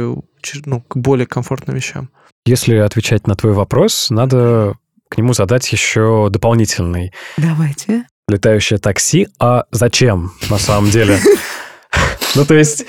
ну, 0.66 0.82
к 0.88 0.98
более 0.98 1.28
комфортным 1.28 1.76
вещам. 1.76 2.10
Если 2.46 2.76
отвечать 2.76 3.28
на 3.28 3.36
твой 3.36 3.54
вопрос, 3.54 4.10
надо 4.10 4.76
к 5.10 5.18
нему 5.18 5.34
задать 5.34 5.72
еще 5.72 6.30
дополнительный. 6.32 7.12
Давайте. 7.38 8.06
Летающее 8.28 8.80
такси. 8.80 9.28
А 9.40 9.66
зачем 9.72 10.32
на 10.50 10.58
самом 10.58 10.90
деле? 10.90 11.20
Ну, 12.34 12.46
то 12.46 12.54
есть, 12.54 12.86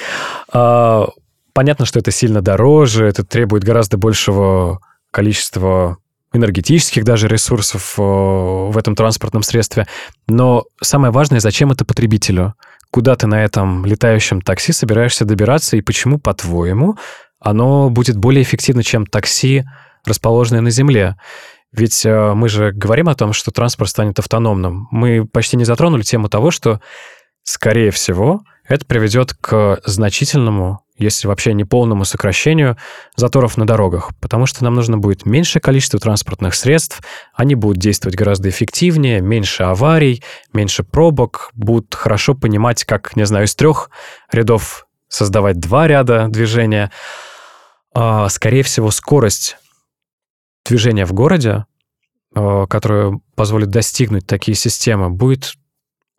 а, 0.52 1.08
понятно, 1.52 1.84
что 1.84 1.98
это 1.98 2.12
сильно 2.12 2.40
дороже, 2.40 3.06
это 3.06 3.24
требует 3.24 3.64
гораздо 3.64 3.96
большего 3.96 4.80
количества 5.10 5.98
энергетических 6.32 7.04
даже 7.04 7.28
ресурсов 7.28 7.94
э, 7.98 8.02
в 8.02 8.76
этом 8.76 8.94
транспортном 8.94 9.42
средстве. 9.42 9.86
Но 10.26 10.64
самое 10.80 11.12
важное, 11.12 11.40
зачем 11.40 11.72
это 11.72 11.84
потребителю? 11.84 12.54
Куда 12.90 13.16
ты 13.16 13.26
на 13.26 13.42
этом 13.42 13.86
летающем 13.86 14.40
такси 14.42 14.72
собираешься 14.72 15.24
добираться 15.24 15.76
и 15.76 15.80
почему, 15.80 16.18
по-твоему, 16.18 16.96
оно 17.40 17.90
будет 17.90 18.16
более 18.16 18.42
эффективно, 18.42 18.82
чем 18.82 19.06
такси, 19.06 19.64
расположенное 20.04 20.60
на 20.60 20.70
Земле? 20.70 21.16
Ведь 21.72 22.04
э, 22.04 22.32
мы 22.34 22.48
же 22.48 22.70
говорим 22.72 23.08
о 23.08 23.14
том, 23.14 23.32
что 23.32 23.50
транспорт 23.50 23.90
станет 23.90 24.18
автономным. 24.18 24.88
Мы 24.90 25.26
почти 25.26 25.56
не 25.56 25.64
затронули 25.64 26.02
тему 26.02 26.28
того, 26.28 26.50
что, 26.50 26.80
скорее 27.44 27.90
всего, 27.90 28.42
это 28.66 28.86
приведет 28.86 29.34
к 29.34 29.80
значительному, 29.84 30.84
если 30.96 31.26
вообще 31.26 31.52
не 31.52 31.64
полному 31.64 32.04
сокращению 32.04 32.76
заторов 33.16 33.56
на 33.56 33.66
дорогах, 33.66 34.12
потому 34.20 34.46
что 34.46 34.62
нам 34.64 34.74
нужно 34.74 34.98
будет 34.98 35.26
меньшее 35.26 35.60
количество 35.60 35.98
транспортных 35.98 36.54
средств, 36.54 37.00
они 37.34 37.54
будут 37.54 37.78
действовать 37.78 38.16
гораздо 38.16 38.48
эффективнее, 38.48 39.20
меньше 39.20 39.64
аварий, 39.64 40.22
меньше 40.52 40.84
пробок, 40.84 41.50
будут 41.54 41.94
хорошо 41.94 42.34
понимать, 42.34 42.84
как, 42.84 43.16
не 43.16 43.26
знаю, 43.26 43.46
из 43.46 43.54
трех 43.54 43.90
рядов 44.30 44.86
создавать 45.08 45.58
два 45.58 45.86
ряда 45.86 46.28
движения. 46.28 46.90
А, 47.94 48.28
скорее 48.28 48.62
всего, 48.62 48.90
скорость 48.90 49.58
движения 50.64 51.04
в 51.04 51.12
городе, 51.12 51.66
а, 52.34 52.66
которая 52.66 53.20
позволит 53.34 53.68
достигнуть 53.68 54.26
такие 54.26 54.54
системы, 54.54 55.10
будет 55.10 55.54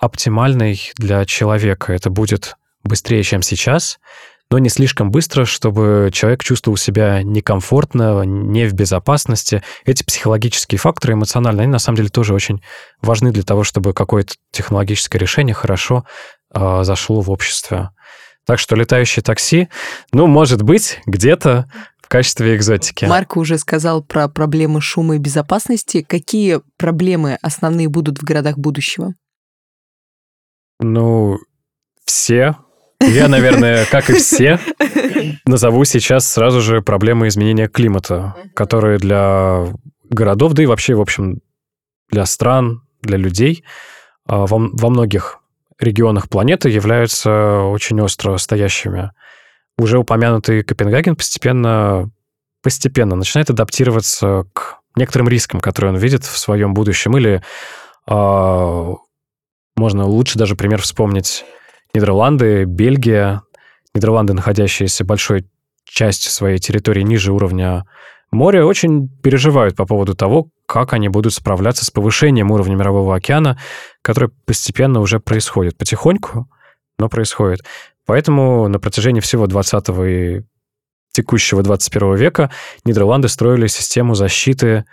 оптимальной 0.04 0.92
для 0.98 1.26
человека. 1.26 1.94
Это 1.94 2.10
будет 2.10 2.58
быстрее, 2.84 3.24
чем 3.24 3.42
сейчас, 3.42 4.00
но 4.52 4.60
не 4.60 4.70
слишком 4.70 5.12
быстро, 5.12 5.46
чтобы 5.46 6.10
человек 6.14 6.44
чувствовал 6.44 6.78
себя 6.78 7.24
некомфортно, 7.24 8.24
не 8.24 8.68
в 8.68 8.74
безопасности. 8.74 9.64
Эти 9.86 10.04
психологические 10.04 10.78
факторы 10.78 11.14
эмоциональные, 11.14 11.64
они 11.64 11.72
на 11.72 11.80
самом 11.80 11.98
деле 11.98 12.10
тоже 12.10 12.34
очень 12.34 12.62
важны 13.02 13.32
для 13.32 13.44
того, 13.44 13.64
чтобы 13.64 13.94
какое-то 13.94 14.36
технологическое 14.52 15.20
решение 15.20 15.54
хорошо 15.54 16.06
э, 16.54 16.84
зашло 16.84 17.22
в 17.22 17.32
обществе. 17.32 17.92
Так 18.46 18.60
что 18.60 18.76
летающие 18.76 19.24
такси, 19.24 19.70
ну, 20.12 20.28
может 20.28 20.64
быть, 20.64 21.00
где-то 21.06 21.72
в 22.02 22.10
качестве 22.10 22.58
экзотики. 22.58 23.06
Марк 23.06 23.38
уже 23.38 23.58
сказал 23.58 24.04
про 24.04 24.28
проблемы 24.28 24.82
шума 24.82 25.16
и 25.16 25.20
безопасности. 25.20 26.06
Какие 26.08 26.60
проблемы 26.78 27.38
основные 27.42 27.88
будут 27.88 28.20
в 28.20 28.24
городах 28.24 28.58
будущего? 28.58 29.14
Ну, 30.84 31.40
все. 32.06 32.58
Я, 33.00 33.28
наверное, 33.28 33.86
как 33.86 34.10
и 34.10 34.14
все, 34.14 34.60
назову 35.46 35.84
сейчас 35.86 36.32
сразу 36.32 36.62
же 36.62 36.82
проблемы 36.82 37.28
изменения 37.28 37.68
климата, 37.68 38.36
которые 38.54 38.98
для 38.98 39.68
городов, 40.10 40.54
да 40.54 40.64
и 40.64 40.68
вообще, 40.68 40.96
в 40.96 41.02
общем, 41.02 41.40
для 42.10 42.26
стран, 42.26 42.84
для 43.02 43.18
людей 43.18 43.64
а, 44.26 44.46
во, 44.46 44.70
во 44.72 44.90
многих 44.90 45.40
регионах 45.80 46.30
планеты 46.30 46.70
являются 46.70 47.62
очень 47.64 48.00
остро 48.02 48.38
стоящими. 48.38 49.12
Уже 49.78 49.98
упомянутый 49.98 50.64
Копенгаген 50.64 51.16
постепенно, 51.16 52.10
постепенно 52.62 53.16
начинает 53.16 53.50
адаптироваться 53.50 54.46
к 54.54 54.80
некоторым 54.96 55.28
рискам, 55.28 55.60
которые 55.60 55.94
он 55.94 55.98
видит 55.98 56.24
в 56.24 56.38
своем 56.38 56.74
будущем, 56.74 57.18
или 57.18 57.42
э, 58.08 58.94
можно 59.76 60.06
лучше 60.06 60.38
даже 60.38 60.56
пример 60.56 60.82
вспомнить 60.82 61.46
Нидерланды, 61.94 62.66
Бельгия. 62.66 63.42
Нидерланды, 63.94 64.34
находящиеся 64.34 65.06
большой 65.06 65.46
частью 65.86 66.32
своей 66.32 66.58
территории 66.58 67.02
ниже 67.02 67.32
уровня 67.32 67.86
моря, 68.32 68.66
очень 68.66 69.08
переживают 69.08 69.76
по 69.76 69.86
поводу 69.86 70.16
того, 70.16 70.50
как 70.66 70.94
они 70.94 71.10
будут 71.10 71.34
справляться 71.34 71.86
с 71.86 71.92
повышением 71.92 72.52
уровня 72.52 72.76
Мирового 72.76 73.16
океана, 73.16 73.60
которое 74.02 74.32
постепенно 74.46 75.00
уже 75.00 75.20
происходит. 75.20 75.78
Потихоньку, 75.78 76.50
но 76.98 77.10
происходит. 77.10 77.62
Поэтому 78.06 78.68
на 78.68 78.80
протяжении 78.80 79.22
всего 79.22 79.48
20 79.48 79.90
и 80.06 80.42
текущего 81.12 81.62
21 81.62 82.16
века 82.16 82.50
Нидерланды 82.86 83.30
строили 83.30 83.68
систему 83.68 84.16
защиты 84.16 84.86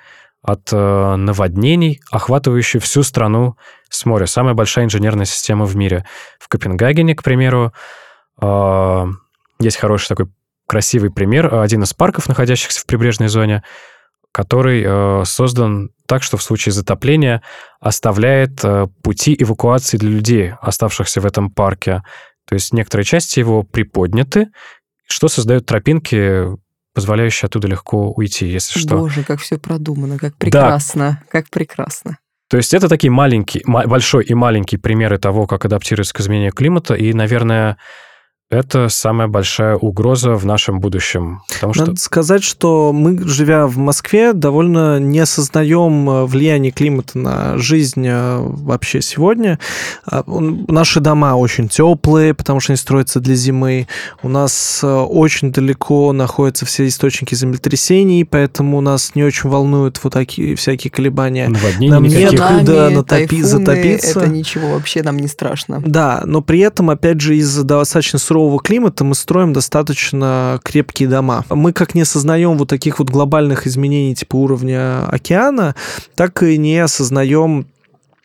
от 0.42 0.72
э, 0.72 1.16
наводнений, 1.16 2.00
охватывающую 2.10 2.80
всю 2.80 3.02
страну 3.02 3.56
с 3.90 4.06
моря. 4.06 4.26
Самая 4.26 4.54
большая 4.54 4.86
инженерная 4.86 5.26
система 5.26 5.66
в 5.66 5.76
мире. 5.76 6.06
В 6.38 6.48
Копенгагене, 6.48 7.14
к 7.14 7.22
примеру, 7.22 7.74
э, 8.40 9.04
есть 9.58 9.76
хороший 9.76 10.08
такой 10.08 10.26
красивый 10.66 11.10
пример. 11.10 11.54
Один 11.54 11.82
из 11.82 11.92
парков, 11.92 12.28
находящихся 12.28 12.80
в 12.80 12.86
прибрежной 12.86 13.28
зоне, 13.28 13.62
который 14.32 14.82
э, 14.86 15.24
создан 15.24 15.90
так, 16.06 16.22
что 16.22 16.36
в 16.36 16.42
случае 16.42 16.72
затопления 16.72 17.42
оставляет 17.80 18.64
э, 18.64 18.86
пути 19.02 19.36
эвакуации 19.38 19.96
для 19.96 20.10
людей, 20.10 20.52
оставшихся 20.60 21.20
в 21.20 21.26
этом 21.26 21.50
парке. 21.50 22.02
То 22.46 22.54
есть 22.54 22.72
некоторые 22.72 23.04
части 23.04 23.40
его 23.40 23.64
приподняты, 23.64 24.48
что 25.06 25.28
создает 25.28 25.66
тропинки 25.66 26.46
позволяющий 26.94 27.46
оттуда 27.46 27.68
легко 27.68 28.10
уйти, 28.12 28.46
если 28.46 28.78
что. 28.78 28.98
Боже, 28.98 29.24
как 29.24 29.40
все 29.40 29.58
продумано, 29.58 30.18
как 30.18 30.36
прекрасно, 30.36 31.20
да. 31.22 31.30
как 31.30 31.50
прекрасно. 31.50 32.18
То 32.50 32.56
есть 32.56 32.74
это 32.74 32.88
такие 32.88 33.12
маленькие, 33.12 33.62
большой 33.64 34.24
и 34.24 34.34
маленький 34.34 34.76
примеры 34.76 35.18
того, 35.18 35.46
как 35.46 35.64
адаптироваться 35.64 36.12
к 36.12 36.20
изменению 36.20 36.52
климата, 36.52 36.94
и, 36.94 37.12
наверное, 37.12 37.76
это 38.50 38.88
самая 38.88 39.28
большая 39.28 39.76
угроза 39.76 40.32
в 40.32 40.44
нашем 40.44 40.80
будущем. 40.80 41.42
Потому 41.54 41.72
Надо 41.76 41.92
что... 41.92 42.04
сказать, 42.04 42.42
что 42.42 42.92
мы, 42.92 43.16
живя 43.26 43.68
в 43.68 43.78
Москве, 43.78 44.32
довольно 44.32 44.98
не 44.98 45.20
осознаем 45.20 46.10
э, 46.10 46.24
влияние 46.24 46.72
климата 46.72 47.16
на 47.16 47.58
жизнь 47.58 48.04
э, 48.04 48.38
вообще 48.40 49.02
сегодня. 49.02 49.60
А, 50.04 50.24
наши 50.26 50.98
дома 50.98 51.36
очень 51.36 51.68
теплые, 51.68 52.34
потому 52.34 52.58
что 52.58 52.72
они 52.72 52.76
строятся 52.76 53.20
для 53.20 53.36
зимы. 53.36 53.86
У 54.20 54.28
нас 54.28 54.80
э, 54.82 54.88
очень 54.88 55.52
далеко 55.52 56.12
находятся 56.12 56.66
все 56.66 56.88
источники 56.88 57.36
землетрясений, 57.36 58.24
поэтому 58.24 58.80
нас 58.80 59.14
не 59.14 59.22
очень 59.22 59.48
волнуют 59.48 60.00
вот 60.02 60.12
такие 60.12 60.56
всякие 60.56 60.90
колебания. 60.90 61.48
Наводнения 61.48 61.92
нам 61.92 62.02
некуда 62.02 62.90
натопи, 62.90 63.42
затопиться. 63.42 64.18
Это 64.18 64.28
ничего 64.28 64.70
вообще 64.72 65.04
нам 65.04 65.18
не 65.18 65.28
страшно. 65.28 65.80
Да, 65.86 66.22
но 66.24 66.42
при 66.42 66.58
этом, 66.58 66.90
опять 66.90 67.20
же, 67.20 67.36
из-за 67.36 67.62
достаточно 67.62 68.18
сурового 68.18 68.39
сурового 68.40 68.58
климата 68.58 69.04
мы 69.04 69.14
строим 69.14 69.52
достаточно 69.52 70.60
крепкие 70.64 71.08
дома. 71.08 71.44
Мы 71.50 71.72
как 71.72 71.94
не 71.94 72.02
осознаем 72.02 72.56
вот 72.56 72.68
таких 72.68 72.98
вот 72.98 73.10
глобальных 73.10 73.66
изменений 73.66 74.14
типа 74.14 74.36
уровня 74.36 75.06
океана, 75.06 75.74
так 76.14 76.42
и 76.42 76.56
не 76.56 76.78
осознаем 76.78 77.66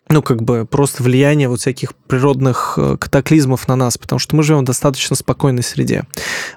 ну, 0.08 0.22
как 0.22 0.42
бы 0.42 0.66
просто 0.66 1.02
влияние 1.02 1.48
вот 1.48 1.60
всяких 1.60 1.94
природных 1.94 2.74
э, 2.76 2.96
катаклизмов 2.96 3.66
на 3.66 3.74
нас, 3.74 3.98
потому 3.98 4.20
что 4.20 4.36
мы 4.36 4.44
живем 4.44 4.60
в 4.60 4.64
достаточно 4.64 5.16
спокойной 5.16 5.64
среде 5.64 6.04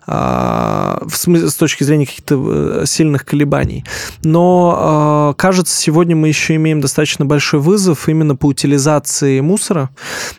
а, 0.05 1.01
в 1.05 1.15
смысле, 1.17 1.49
с 1.49 1.55
точки 1.55 1.83
зрения 1.83 2.05
каких-то 2.05 2.81
э, 2.81 2.85
сильных 2.85 3.25
колебаний. 3.25 3.85
Но 4.23 4.75
а, 4.77 5.33
кажется, 5.33 5.75
сегодня 5.75 6.15
мы 6.15 6.27
еще 6.27 6.55
имеем 6.55 6.79
достаточно 6.79 7.25
большой 7.25 7.59
вызов 7.59 8.07
именно 8.07 8.35
по 8.35 8.45
утилизации 8.47 9.39
мусора. 9.39 9.89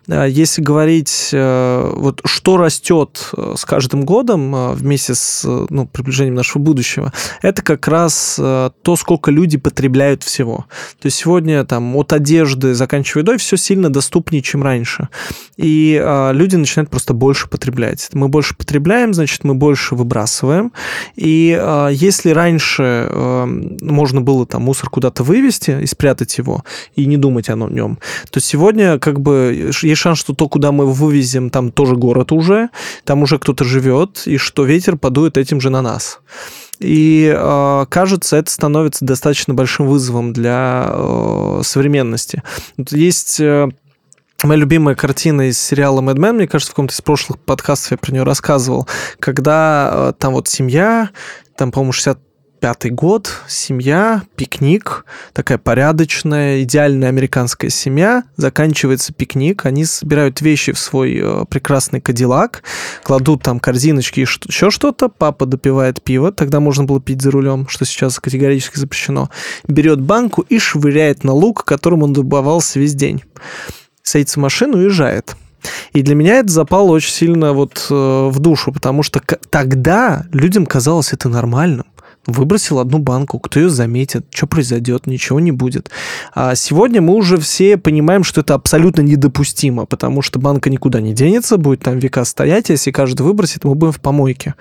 А, 0.08 0.26
если 0.26 0.62
говорить, 0.62 1.30
э, 1.32 1.92
вот 1.96 2.20
что 2.24 2.58
растет 2.58 3.32
с 3.56 3.64
каждым 3.64 4.04
годом 4.04 4.74
вместе 4.74 5.16
с 5.16 5.44
ну, 5.44 5.86
приближением 5.86 6.36
нашего 6.36 6.62
будущего, 6.62 7.12
это 7.42 7.62
как 7.62 7.88
раз 7.88 8.36
то, 8.36 8.96
сколько 8.96 9.30
люди 9.30 9.58
потребляют 9.58 10.22
всего. 10.22 10.66
То 11.00 11.06
есть 11.06 11.18
сегодня 11.18 11.64
там 11.64 11.96
от 11.96 12.12
одежды 12.12 12.74
заканчивая 12.74 12.99
заканчивая 13.00 13.22
едой, 13.22 13.38
все 13.38 13.56
сильно 13.56 13.90
доступнее, 13.90 14.42
чем 14.42 14.62
раньше. 14.62 15.08
И 15.56 16.00
э, 16.02 16.32
люди 16.32 16.56
начинают 16.56 16.90
просто 16.90 17.14
больше 17.14 17.48
потреблять. 17.48 18.10
Мы 18.12 18.28
больше 18.28 18.54
потребляем, 18.54 19.14
значит, 19.14 19.44
мы 19.44 19.54
больше 19.54 19.94
выбрасываем. 19.94 20.72
И 21.16 21.56
э, 21.58 21.88
если 21.92 22.30
раньше 22.30 23.08
э, 23.10 23.46
можно 23.80 24.20
было 24.20 24.46
там 24.46 24.62
мусор 24.62 24.90
куда-то 24.90 25.22
вывести 25.22 25.82
и 25.82 25.86
спрятать 25.86 26.38
его, 26.38 26.62
и 26.96 27.06
не 27.06 27.16
думать 27.16 27.48
о 27.48 27.54
нем, 27.54 27.98
то 28.30 28.40
сегодня 28.40 28.98
как 28.98 29.20
бы 29.20 29.72
есть 29.82 30.00
шанс, 30.00 30.18
что 30.18 30.34
то, 30.34 30.48
куда 30.48 30.72
мы 30.72 30.84
его 30.84 30.92
вывезем, 30.92 31.50
там 31.50 31.70
тоже 31.70 31.96
город 31.96 32.32
уже, 32.32 32.68
там 33.04 33.22
уже 33.22 33.38
кто-то 33.38 33.64
живет, 33.64 34.22
и 34.26 34.36
что 34.36 34.64
ветер 34.64 34.96
подует 34.96 35.38
этим 35.38 35.60
же 35.60 35.70
на 35.70 35.82
нас. 35.82 36.20
И 36.80 37.32
э, 37.36 37.86
кажется, 37.88 38.36
это 38.36 38.50
становится 38.50 39.04
достаточно 39.04 39.54
большим 39.54 39.86
вызовом 39.86 40.32
для 40.32 40.86
э, 40.88 41.60
современности. 41.62 42.42
Есть 42.76 43.38
э, 43.38 43.68
Моя 44.42 44.60
любимая 44.60 44.94
картина 44.94 45.50
из 45.50 45.60
сериала 45.60 46.00
Mad 46.00 46.16
Men, 46.16 46.32
мне 46.32 46.48
кажется, 46.48 46.72
в 46.72 46.74
каком-то 46.74 46.94
из 46.94 47.02
прошлых 47.02 47.38
подкастов 47.38 47.90
я 47.90 47.96
про 47.98 48.10
нее 48.10 48.22
рассказывал, 48.22 48.88
когда 49.18 49.90
э, 49.92 50.12
там 50.18 50.32
вот 50.32 50.48
семья, 50.48 51.10
там, 51.56 51.70
по-моему, 51.70 51.92
60 51.92 52.18
пятый 52.60 52.90
год, 52.90 53.30
семья, 53.48 54.22
пикник, 54.36 55.06
такая 55.32 55.58
порядочная, 55.58 56.62
идеальная 56.62 57.08
американская 57.08 57.70
семья, 57.70 58.24
заканчивается 58.36 59.12
пикник, 59.12 59.64
они 59.64 59.84
собирают 59.86 60.40
вещи 60.42 60.72
в 60.72 60.78
свой 60.78 61.18
э, 61.20 61.44
прекрасный 61.48 62.00
кадиллак, 62.00 62.62
кладут 63.02 63.42
там 63.42 63.60
корзиночки 63.60 64.20
и 64.20 64.22
еще 64.22 64.70
что-то, 64.70 65.08
папа 65.08 65.46
допивает 65.46 66.02
пиво, 66.02 66.32
тогда 66.32 66.60
можно 66.60 66.84
было 66.84 67.00
пить 67.00 67.22
за 67.22 67.30
рулем, 67.30 67.66
что 67.68 67.86
сейчас 67.86 68.20
категорически 68.20 68.78
запрещено, 68.78 69.30
берет 69.66 70.00
банку 70.00 70.42
и 70.42 70.58
швыряет 70.58 71.24
на 71.24 71.32
лук, 71.32 71.64
которым 71.64 72.02
он 72.02 72.12
добывался 72.12 72.78
весь 72.78 72.94
день. 72.94 73.24
Садится 74.02 74.38
в 74.38 74.42
машину 74.42 74.78
уезжает. 74.78 75.34
И 75.92 76.02
для 76.02 76.14
меня 76.14 76.36
это 76.36 76.50
запало 76.50 76.90
очень 76.92 77.12
сильно 77.12 77.52
вот 77.52 77.86
э, 77.90 77.94
в 78.28 78.38
душу, 78.38 78.72
потому 78.72 79.02
что 79.02 79.20
тогда 79.50 80.24
людям 80.32 80.66
казалось 80.66 81.12
это 81.12 81.28
нормальным. 81.28 81.86
Выбросил 82.26 82.78
одну 82.80 82.98
банку, 82.98 83.38
кто 83.38 83.60
ее 83.60 83.70
заметит, 83.70 84.26
что 84.30 84.46
произойдет, 84.46 85.06
ничего 85.06 85.40
не 85.40 85.52
будет. 85.52 85.90
А 86.34 86.54
сегодня 86.54 87.00
мы 87.00 87.14
уже 87.14 87.38
все 87.38 87.78
понимаем, 87.78 88.24
что 88.24 88.42
это 88.42 88.54
абсолютно 88.54 89.00
недопустимо, 89.00 89.86
потому 89.86 90.20
что 90.20 90.38
банка 90.38 90.68
никуда 90.68 91.00
не 91.00 91.14
денется, 91.14 91.56
будет 91.56 91.80
там 91.80 91.98
века 91.98 92.24
стоять, 92.26 92.68
а 92.68 92.74
если 92.74 92.90
каждый 92.90 93.22
выбросит, 93.22 93.64
мы 93.64 93.74
будем 93.74 93.92
в 93.92 94.00
помойке. 94.00 94.54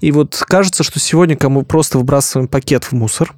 И 0.00 0.10
вот 0.10 0.42
кажется, 0.46 0.82
что 0.82 0.98
сегодня, 0.98 1.36
кому 1.36 1.64
просто 1.64 1.98
выбрасываем 1.98 2.48
пакет 2.48 2.84
в 2.84 2.92
мусор, 2.92 3.34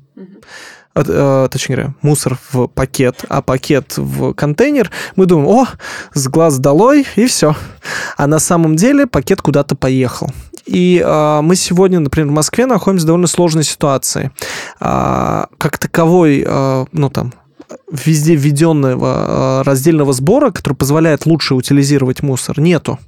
э, 0.94 1.48
точнее 1.50 1.76
говоря, 1.76 1.94
мусор 2.00 2.38
в 2.52 2.68
пакет, 2.68 3.24
а 3.28 3.42
пакет 3.42 3.94
в 3.96 4.34
контейнер, 4.34 4.92
мы 5.16 5.26
думаем, 5.26 5.48
о, 5.48 5.66
с 6.14 6.28
глаз 6.28 6.58
долой, 6.58 7.06
и 7.16 7.26
все. 7.26 7.56
А 8.16 8.28
на 8.28 8.38
самом 8.38 8.76
деле 8.76 9.08
пакет 9.08 9.42
куда-то 9.42 9.74
поехал. 9.74 10.30
И 10.66 11.02
э, 11.04 11.40
мы 11.42 11.56
сегодня, 11.56 12.00
например, 12.00 12.30
в 12.30 12.34
Москве 12.34 12.66
находимся 12.66 13.04
в 13.04 13.06
довольно 13.06 13.26
сложной 13.26 13.64
ситуации. 13.64 14.30
Э, 14.80 15.44
как 15.58 15.78
таковой, 15.78 16.44
э, 16.46 16.84
ну 16.92 17.10
там, 17.10 17.32
везде 17.90 18.34
введенного 18.34 19.62
раздельного 19.64 20.12
сбора, 20.12 20.50
который 20.50 20.74
позволяет 20.74 21.26
лучше 21.26 21.54
утилизировать 21.54 22.22
мусор, 22.22 22.60
нету. 22.60 22.98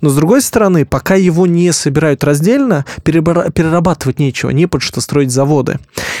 Но 0.00 0.08
с 0.08 0.16
другой 0.16 0.42
стороны, 0.42 0.84
пока 0.84 1.14
его 1.14 1.46
не 1.46 1.72
собирают 1.72 2.24
раздельно, 2.24 2.84
перерабатывать 3.04 4.18
нечего, 4.18 4.50
не 4.50 4.66
под 4.66 4.82
что 4.82 5.00
строить 5.00 5.30
заводы. 5.30 5.78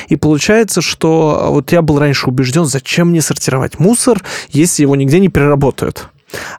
И 0.08 0.16
получается, 0.16 0.80
что 0.80 1.48
вот 1.50 1.72
я 1.72 1.82
был 1.82 1.98
раньше 1.98 2.28
убежден, 2.28 2.64
зачем 2.64 3.08
мне 3.08 3.20
сортировать 3.20 3.78
мусор, 3.78 4.22
если 4.50 4.82
его 4.82 4.94
нигде 4.94 5.18
не 5.18 5.28
переработают. 5.28 6.08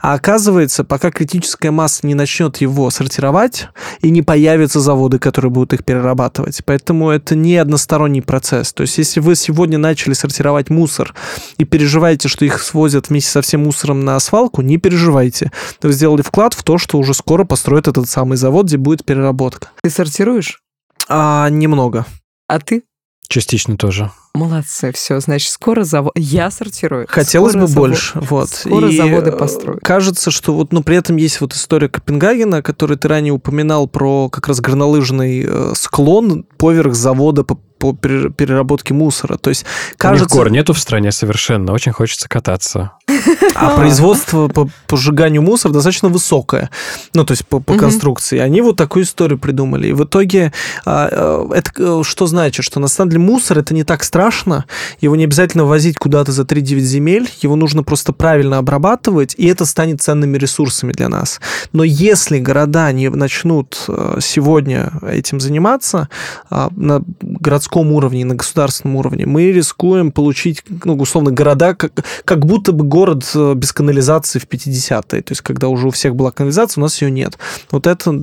А 0.01 0.13
оказывается, 0.13 0.83
пока 0.83 1.11
критическая 1.11 1.71
масса 1.71 2.05
не 2.05 2.15
начнет 2.15 2.57
его 2.57 2.89
сортировать, 2.89 3.67
и 4.01 4.09
не 4.09 4.21
появятся 4.21 4.79
заводы, 4.79 5.19
которые 5.19 5.51
будут 5.51 5.73
их 5.73 5.85
перерабатывать. 5.85 6.61
Поэтому 6.65 7.09
это 7.09 7.35
не 7.35 7.57
односторонний 7.57 8.21
процесс. 8.21 8.73
То 8.73 8.81
есть, 8.81 8.97
если 8.97 9.19
вы 9.19 9.35
сегодня 9.35 9.77
начали 9.77 10.13
сортировать 10.13 10.69
мусор 10.69 11.13
и 11.57 11.65
переживаете, 11.65 12.27
что 12.27 12.45
их 12.45 12.61
свозят 12.61 13.09
вместе 13.09 13.31
со 13.31 13.41
всем 13.41 13.63
мусором 13.63 14.03
на 14.05 14.19
свалку, 14.19 14.61
не 14.61 14.77
переживайте. 14.77 15.51
Вы 15.81 15.93
сделали 15.93 16.21
вклад 16.21 16.53
в 16.53 16.63
то, 16.63 16.77
что 16.77 16.97
уже 16.97 17.13
скоро 17.13 17.43
построят 17.43 17.87
этот 17.87 18.09
самый 18.09 18.37
завод, 18.37 18.67
где 18.67 18.77
будет 18.77 19.05
переработка. 19.05 19.69
Ты 19.81 19.89
сортируешь? 19.89 20.61
А, 21.07 21.49
немного. 21.49 22.05
А 22.47 22.59
ты? 22.59 22.83
Частично 23.27 23.77
тоже. 23.77 24.11
Молодцы, 24.35 24.91
все, 24.91 25.19
значит, 25.19 25.49
скоро 25.51 25.83
завод... 25.83 26.11
Я 26.15 26.49
сортирую. 26.49 27.05
Хотелось 27.07 27.51
скоро 27.51 27.61
бы 27.61 27.67
завод... 27.67 27.89
больше, 27.89 28.19
вот. 28.19 28.49
Скоро 28.49 28.89
и 28.89 28.97
заводы 28.97 29.31
построю. 29.31 29.79
Кажется, 29.83 30.31
что 30.31 30.53
вот, 30.53 30.73
ну, 30.73 30.83
при 30.83 30.97
этом 30.97 31.17
есть 31.17 31.39
вот 31.39 31.53
история 31.53 31.87
Копенгагена, 31.87 32.61
который 32.61 32.97
ты 32.97 33.07
ранее 33.07 33.33
упоминал 33.33 33.87
про 33.87 34.29
как 34.29 34.47
раз 34.47 34.59
горнолыжный 34.59 35.45
э, 35.47 35.73
склон 35.75 36.45
поверх 36.57 36.95
завода 36.95 37.43
по 37.43 37.59
по 37.83 37.91
переработке 37.91 38.93
мусора. 38.93 39.35
То 39.35 39.49
есть, 39.49 39.65
кажется... 39.97 40.23
У 40.23 40.27
них 40.29 40.37
гор 40.37 40.49
нету 40.49 40.71
в 40.71 40.79
стране 40.79 41.11
совершенно, 41.11 41.73
очень 41.73 41.91
хочется 41.91 42.29
кататься. 42.29 42.91
А 43.55 43.75
производство 43.75 44.47
по, 44.47 44.67
по 44.87 44.97
сжиганию 44.97 45.41
мусора 45.41 45.73
достаточно 45.73 46.09
высокое, 46.09 46.69
ну, 47.13 47.23
то 47.23 47.33
есть 47.33 47.45
по, 47.45 47.59
по 47.59 47.75
конструкции. 47.75 48.39
Они 48.39 48.61
вот 48.61 48.77
такую 48.77 49.05
историю 49.05 49.37
придумали. 49.37 49.89
И 49.89 49.93
в 49.93 50.03
итоге 50.03 50.51
а, 50.85 51.07
а, 51.11 51.53
это 51.53 51.71
э, 51.77 52.01
что 52.03 52.25
значит? 52.25 52.65
Что 52.65 52.79
на 52.79 52.87
самом 52.87 53.11
деле 53.11 53.21
мусор 53.21 53.59
это 53.59 53.73
не 53.73 53.83
так 53.83 54.03
страшно, 54.03 54.65
его 55.01 55.15
не 55.15 55.25
обязательно 55.25 55.65
возить 55.65 55.97
куда-то 55.97 56.31
за 56.31 56.43
3-9 56.43 56.79
земель, 56.79 57.29
его 57.41 57.55
нужно 57.55 57.83
просто 57.83 58.11
правильно 58.11 58.57
обрабатывать, 58.57 59.35
и 59.37 59.45
это 59.45 59.65
станет 59.65 60.01
ценными 60.01 60.37
ресурсами 60.37 60.91
для 60.91 61.09
нас. 61.09 61.39
Но 61.73 61.83
если 61.83 62.39
города 62.39 62.91
не 62.91 63.09
начнут 63.09 63.85
э, 63.87 64.17
сегодня 64.19 64.91
этим 65.07 65.39
заниматься 65.39 66.09
а, 66.49 66.69
на 66.75 67.03
городском 67.21 67.72
городском 67.73 67.91
уровне, 67.91 68.25
на 68.25 68.35
государственном 68.35 68.97
уровне, 68.97 69.25
мы 69.25 69.51
рискуем 69.51 70.11
получить, 70.11 70.63
ну, 70.85 70.95
условно, 70.95 71.31
города, 71.31 71.73
как, 71.73 71.91
как 72.25 72.45
будто 72.45 72.71
бы 72.71 72.85
город 72.85 73.29
э, 73.35 73.53
без 73.55 73.71
канализации 73.73 74.39
в 74.39 74.47
50-е. 74.47 75.21
То 75.21 75.31
есть, 75.31 75.41
когда 75.41 75.67
уже 75.67 75.87
у 75.87 75.89
всех 75.89 76.15
была 76.15 76.31
канализация, 76.31 76.81
у 76.81 76.83
нас 76.83 77.01
ее 77.01 77.11
нет. 77.11 77.37
Вот 77.71 77.87
это, 77.87 78.13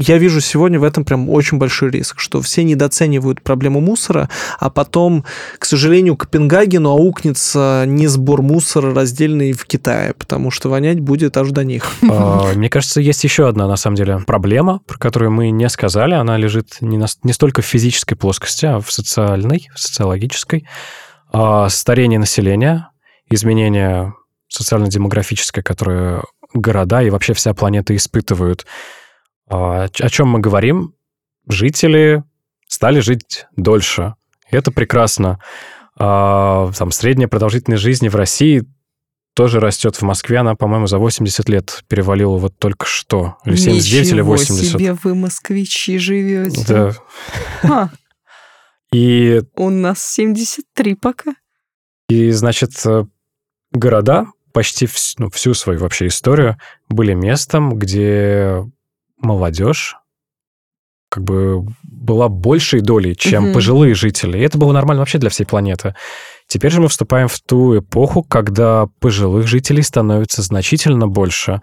я 0.00 0.18
вижу 0.18 0.40
сегодня 0.40 0.80
в 0.80 0.84
этом 0.84 1.04
прям 1.04 1.28
очень 1.30 1.58
большой 1.58 1.90
риск, 1.90 2.20
что 2.20 2.40
все 2.40 2.64
недооценивают 2.64 3.42
проблему 3.42 3.80
мусора, 3.80 4.28
а 4.58 4.70
потом, 4.70 5.24
к 5.58 5.64
сожалению, 5.64 6.16
Копенгагену 6.16 6.90
аукнется 6.90 7.84
не 7.86 8.06
сбор 8.06 8.42
мусора 8.42 8.94
раздельный 8.94 9.52
в 9.52 9.66
Китае, 9.66 10.14
потому 10.14 10.50
что 10.50 10.70
вонять 10.70 11.00
будет 11.00 11.36
аж 11.36 11.50
до 11.50 11.64
них. 11.64 11.90
А, 12.08 12.52
мне 12.54 12.68
кажется, 12.68 13.00
есть 13.00 13.24
еще 13.24 13.48
одна, 13.48 13.68
на 13.68 13.76
самом 13.76 13.96
деле, 13.96 14.20
проблема, 14.26 14.80
про 14.86 14.98
которую 14.98 15.30
мы 15.30 15.50
не 15.50 15.68
сказали. 15.68 16.14
Она 16.14 16.36
лежит 16.38 16.78
не, 16.80 16.96
на, 16.98 17.06
не 17.22 17.32
столько 17.32 17.62
в 17.62 17.66
физической 17.66 18.14
плоскости, 18.14 18.66
а 18.66 18.80
в 18.86 18.92
социальной, 18.92 19.68
в 19.74 19.80
социологической, 19.80 20.66
а 21.32 21.68
старение 21.68 22.18
населения, 22.18 22.90
изменение 23.28 24.14
социально-демографическое, 24.48 25.62
которое 25.62 26.22
города 26.54 27.02
и 27.02 27.10
вообще 27.10 27.34
вся 27.34 27.52
планета 27.54 27.94
испытывают. 27.94 28.66
А, 29.48 29.84
о 29.84 30.08
чем 30.08 30.28
мы 30.28 30.38
говорим? 30.38 30.94
Жители 31.48 32.24
стали 32.68 33.00
жить 33.00 33.46
дольше. 33.56 34.14
И 34.50 34.56
это 34.56 34.70
прекрасно. 34.70 35.40
А, 35.98 36.70
там 36.76 36.90
средняя 36.90 37.28
продолжительность 37.28 37.82
жизни 37.82 38.08
в 38.08 38.16
России 38.16 38.64
тоже 39.34 39.60
растет 39.60 39.96
в 39.96 40.02
Москве. 40.02 40.38
Она, 40.38 40.54
по-моему, 40.54 40.86
за 40.86 40.98
80 40.98 41.48
лет 41.48 41.84
перевалила 41.88 42.38
вот 42.38 42.58
только 42.58 42.86
что. 42.86 43.36
Или 43.44 43.56
79, 43.56 44.06
Ничего 44.06 44.16
или 44.16 44.22
80. 44.22 44.70
себе 44.72 44.92
вы, 44.94 45.14
москвичи, 45.14 45.98
живете. 45.98 46.64
Да. 46.66 46.92
А, 47.62 47.90
И, 48.96 49.42
у 49.56 49.68
нас 49.70 50.02
73 50.02 50.94
пока. 50.94 51.34
и 52.08 52.30
значит, 52.30 52.70
э, 52.86 53.04
города 53.72 54.26
почти 54.52 54.86
вс- 54.86 55.14
ну, 55.18 55.28
всю 55.30 55.52
свою 55.54 55.78
вообще 55.80 56.06
историю 56.06 56.56
были 56.88 57.12
местом, 57.14 57.76
где 57.78 58.64
молодежь 59.18 59.96
как 61.08 61.22
бы 61.24 61.66
была 61.82 62.28
большей 62.28 62.80
долей, 62.80 63.14
чем 63.16 63.44
Мгм. 63.44 63.54
пожилые 63.54 63.94
жители. 63.94 64.38
И 64.38 64.42
это 64.42 64.58
было 64.58 64.72
нормально 64.72 65.00
вообще 65.02 65.18
для 65.18 65.30
всей 65.30 65.44
планеты. 65.44 65.94
Теперь 66.48 66.70
же 66.72 66.80
мы 66.80 66.88
вступаем 66.88 67.28
в 67.28 67.38
ту 67.40 67.78
эпоху, 67.78 68.22
когда 68.22 68.86
пожилых 69.00 69.46
жителей 69.46 69.82
становится 69.82 70.42
значительно 70.42 71.06
больше. 71.06 71.60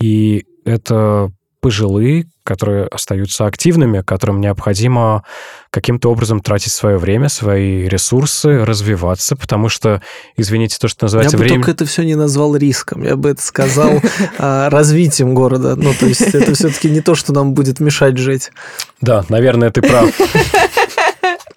И 0.00 0.44
это 0.64 1.30
пожилые, 1.60 2.26
которые 2.42 2.86
остаются 2.86 3.46
активными, 3.46 4.02
которым 4.02 4.40
необходимо 4.40 5.24
каким-то 5.70 6.10
образом 6.10 6.40
тратить 6.40 6.72
свое 6.72 6.96
время, 6.96 7.28
свои 7.28 7.86
ресурсы, 7.86 8.64
развиваться, 8.64 9.36
потому 9.36 9.68
что, 9.68 10.02
извините, 10.36 10.78
то, 10.80 10.88
что 10.88 11.04
Я 11.04 11.06
называется 11.06 11.36
бы 11.36 11.44
время... 11.44 11.56
только 11.58 11.70
это 11.70 11.84
все 11.84 12.02
не 12.02 12.14
назвал 12.14 12.56
риском, 12.56 13.02
я 13.02 13.16
бы 13.16 13.30
это 13.30 13.42
сказал 13.42 14.00
а, 14.38 14.70
развитием 14.70 15.34
города. 15.34 15.76
Ну, 15.76 15.92
то 15.98 16.06
есть 16.06 16.22
это 16.22 16.54
все-таки 16.54 16.90
не 16.90 17.00
то, 17.00 17.14
что 17.14 17.32
нам 17.32 17.54
будет 17.54 17.78
мешать 17.78 18.16
жить. 18.16 18.50
Да, 19.00 19.24
наверное, 19.28 19.70
ты 19.70 19.82
прав. 19.82 20.10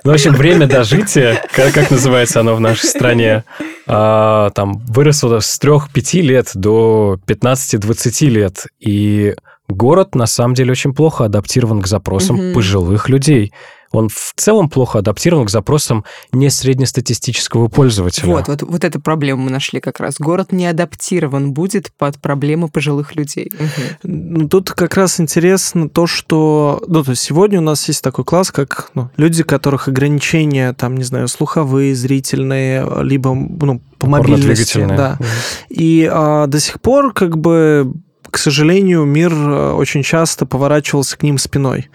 Ну, 0.03 0.11
в 0.11 0.15
общем, 0.15 0.33
время 0.33 0.67
дожития, 0.67 1.41
как, 1.53 1.73
как 1.73 1.89
называется 1.89 2.41
оно 2.41 2.55
в 2.55 2.59
нашей 2.59 2.89
стране, 2.89 3.45
а, 3.87 4.49
там 4.49 4.79
выросло 4.79 5.39
с 5.39 5.57
3-5 5.57 6.19
лет 6.21 6.51
до 6.55 7.17
15-20 7.25 8.27
лет. 8.27 8.65
И 8.81 9.33
город, 9.73 10.15
на 10.15 10.25
самом 10.25 10.53
деле, 10.53 10.71
очень 10.71 10.93
плохо 10.93 11.25
адаптирован 11.25 11.81
к 11.81 11.87
запросам 11.87 12.37
Мгм. 12.37 12.53
пожилых 12.53 13.09
людей. 13.09 13.53
Он 13.93 14.09
в 14.09 14.33
целом 14.35 14.69
плохо 14.69 14.99
адаптирован 14.99 15.45
к 15.45 15.51
запросам 15.51 16.03
не 16.31 16.49
среднестатистического 16.49 17.67
пользователя. 17.67 18.25
Вот, 18.25 18.47
вот, 18.47 18.63
вот 18.63 18.83
эту 18.83 18.99
проблему 18.99 19.43
мы 19.43 19.51
нашли 19.51 19.79
как 19.79 19.99
раз. 19.99 20.15
Город 20.17 20.51
не 20.51 20.65
адаптирован 20.65 21.53
будет 21.53 21.91
под 21.99 22.19
проблемы 22.19 22.69
пожилых 22.69 23.15
людей. 23.15 23.51
Ну, 24.01 24.49
тут 24.49 24.71
как 24.71 24.95
раз 24.97 25.19
интересно 25.19 25.89
то, 25.89 26.07
что... 26.07 26.83
Ну, 26.87 27.03
то 27.03 27.11
есть 27.11 27.21
сегодня 27.21 27.59
у 27.59 27.63
нас 27.63 27.87
есть 27.87 28.03
такой 28.03 28.25
класс, 28.25 28.51
как 28.51 28.89
ну, 28.95 29.11
люди, 29.15 29.43
у 29.43 29.45
которых 29.45 29.87
ограничения, 29.87 30.73
там, 30.73 30.97
не 30.97 31.03
знаю, 31.03 31.27
слуховые, 31.27 31.93
зрительные, 31.93 32.89
либо, 33.03 33.35
ну, 33.35 33.79
по 33.99 34.07
мобильности. 34.07 34.85
Да. 34.87 35.17
Мгм. 35.19 35.29
И 35.69 36.09
а, 36.11 36.47
до 36.47 36.59
сих 36.59 36.81
пор, 36.81 37.13
как 37.13 37.37
бы, 37.37 37.93
к 38.33 38.39
сожалению, 38.39 39.05
мир 39.05 39.31
а, 39.31 39.75
очень 39.75 40.01
часто 40.01 40.47
поворачивался 40.47 41.15
к 41.15 41.21
ним 41.21 41.37
спиной. 41.37 41.91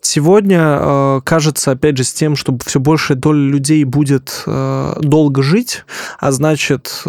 Сегодня 0.00 0.58
а, 0.60 1.20
кажется, 1.20 1.70
опять 1.70 1.98
же, 1.98 2.04
с 2.04 2.14
тем, 2.14 2.34
что 2.34 2.56
все 2.64 2.80
большая 2.80 3.18
доля 3.18 3.38
людей 3.38 3.84
будет 3.84 4.42
а, 4.46 4.98
долго 5.02 5.42
жить, 5.42 5.84
а 6.18 6.32
значит, 6.32 7.04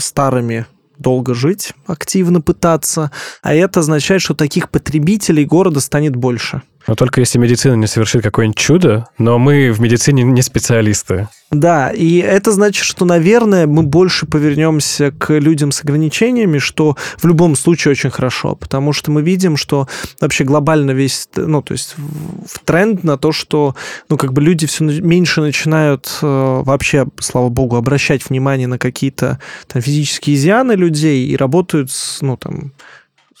старыми 0.00 0.66
долго 0.98 1.32
жить, 1.32 1.74
активно 1.86 2.40
пытаться, 2.40 3.12
а 3.42 3.54
это 3.54 3.80
означает, 3.80 4.20
что 4.20 4.34
таких 4.34 4.68
потребителей 4.68 5.44
города 5.44 5.78
станет 5.78 6.16
больше. 6.16 6.62
Но 6.86 6.94
только 6.94 7.20
если 7.20 7.38
медицина 7.38 7.74
не 7.74 7.86
совершит 7.86 8.22
какое-нибудь 8.22 8.58
чудо, 8.58 9.06
но 9.18 9.38
мы 9.38 9.72
в 9.72 9.80
медицине 9.80 10.22
не 10.22 10.42
специалисты. 10.42 11.28
Да, 11.50 11.90
и 11.90 12.18
это 12.18 12.52
значит, 12.52 12.84
что, 12.84 13.04
наверное, 13.04 13.66
мы 13.66 13.84
больше 13.84 14.26
повернемся 14.26 15.12
к 15.12 15.32
людям 15.38 15.72
с 15.72 15.82
ограничениями, 15.82 16.58
что 16.58 16.96
в 17.16 17.26
любом 17.26 17.54
случае 17.54 17.92
очень 17.92 18.10
хорошо, 18.10 18.56
потому 18.56 18.92
что 18.92 19.10
мы 19.10 19.22
видим, 19.22 19.56
что 19.56 19.88
вообще 20.20 20.44
глобально 20.44 20.90
весь, 20.90 21.28
ну, 21.36 21.62
то 21.62 21.72
есть 21.72 21.94
в 21.96 22.58
тренд 22.64 23.04
на 23.04 23.16
то, 23.16 23.30
что, 23.30 23.76
ну, 24.08 24.16
как 24.16 24.32
бы 24.32 24.42
люди 24.42 24.66
все 24.66 24.84
меньше 24.84 25.40
начинают 25.40 26.18
э, 26.22 26.62
вообще, 26.64 27.06
слава 27.20 27.48
богу, 27.50 27.76
обращать 27.76 28.28
внимание 28.28 28.66
на 28.66 28.78
какие-то 28.78 29.38
там 29.68 29.80
физические 29.80 30.36
изъяны 30.36 30.72
людей 30.72 31.26
и 31.26 31.36
работают 31.36 31.90
с, 31.90 32.20
ну, 32.20 32.36
там, 32.36 32.72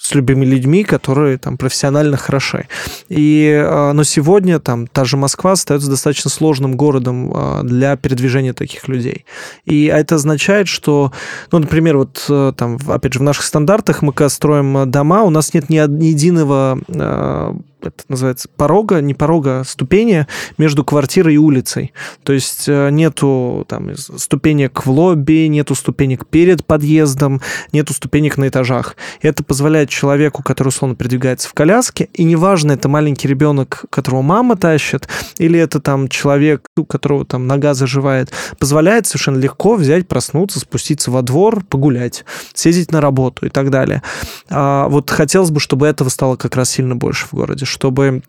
с 0.04 0.14
любыми 0.14 0.44
людьми, 0.44 0.84
которые 0.84 1.38
там 1.38 1.56
профессионально 1.56 2.18
хороши. 2.18 2.68
И, 3.08 3.48
э, 3.50 3.92
но 3.92 4.04
сегодня 4.04 4.58
там 4.58 4.86
та 4.86 5.04
же 5.04 5.16
Москва 5.16 5.52
остается 5.52 5.88
достаточно 5.88 6.30
сложным 6.30 6.76
городом 6.76 7.32
э, 7.34 7.60
для 7.62 7.96
передвижения 7.96 8.52
таких 8.52 8.86
людей. 8.86 9.24
И 9.64 9.86
это 9.86 10.16
означает, 10.16 10.68
что, 10.68 11.10
ну, 11.52 11.58
например, 11.58 11.96
вот 11.96 12.26
э, 12.28 12.52
там, 12.54 12.78
опять 12.86 13.14
же, 13.14 13.20
в 13.20 13.22
наших 13.22 13.44
стандартах 13.44 14.02
мы 14.02 14.12
когда 14.12 14.28
строим 14.28 14.90
дома, 14.90 15.22
у 15.22 15.30
нас 15.30 15.54
нет 15.54 15.70
ни, 15.70 15.78
ни 15.88 16.06
единого 16.06 16.78
это 17.86 18.04
называется 18.08 18.48
порога, 18.56 19.00
не 19.00 19.14
порога, 19.14 19.60
а 19.60 19.64
ступени 19.64 20.26
между 20.58 20.84
квартирой 20.84 21.34
и 21.34 21.38
улицей. 21.38 21.92
То 22.22 22.32
есть 22.32 22.68
э, 22.68 22.90
нету 22.90 23.64
там 23.68 23.94
ступенек 23.96 24.86
в 24.86 24.90
лобби, 24.90 25.46
нету 25.48 25.74
ступенек 25.74 26.26
перед 26.26 26.64
подъездом, 26.64 27.40
нету 27.72 27.94
ступенек 27.94 28.36
на 28.38 28.48
этажах. 28.48 28.96
Это 29.22 29.42
позволяет 29.42 29.88
человеку, 29.88 30.42
который 30.42 30.68
условно 30.68 30.96
передвигается 30.96 31.48
в 31.48 31.54
коляске, 31.54 32.08
и 32.12 32.24
неважно, 32.24 32.72
это 32.72 32.88
маленький 32.88 33.28
ребенок, 33.28 33.84
которого 33.90 34.22
мама 34.22 34.56
тащит, 34.56 35.08
или 35.38 35.58
это 35.58 35.80
там 35.80 36.08
человек, 36.08 36.66
у 36.76 36.84
которого 36.84 37.24
там 37.24 37.46
нога 37.46 37.74
заживает, 37.74 38.30
позволяет 38.58 39.06
совершенно 39.06 39.38
легко 39.38 39.74
взять, 39.74 40.08
проснуться, 40.08 40.60
спуститься 40.60 41.10
во 41.10 41.22
двор, 41.22 41.64
погулять, 41.64 42.24
съездить 42.52 42.92
на 42.92 43.00
работу 43.00 43.46
и 43.46 43.48
так 43.48 43.70
далее. 43.70 44.02
А 44.48 44.88
вот 44.88 45.10
хотелось 45.10 45.50
бы, 45.50 45.60
чтобы 45.60 45.86
этого 45.86 46.08
стало 46.08 46.36
как 46.36 46.56
раз 46.56 46.70
сильно 46.70 46.96
больше 46.96 47.26
в 47.26 47.32
городе, 47.32 47.64
чтобы 47.74 48.22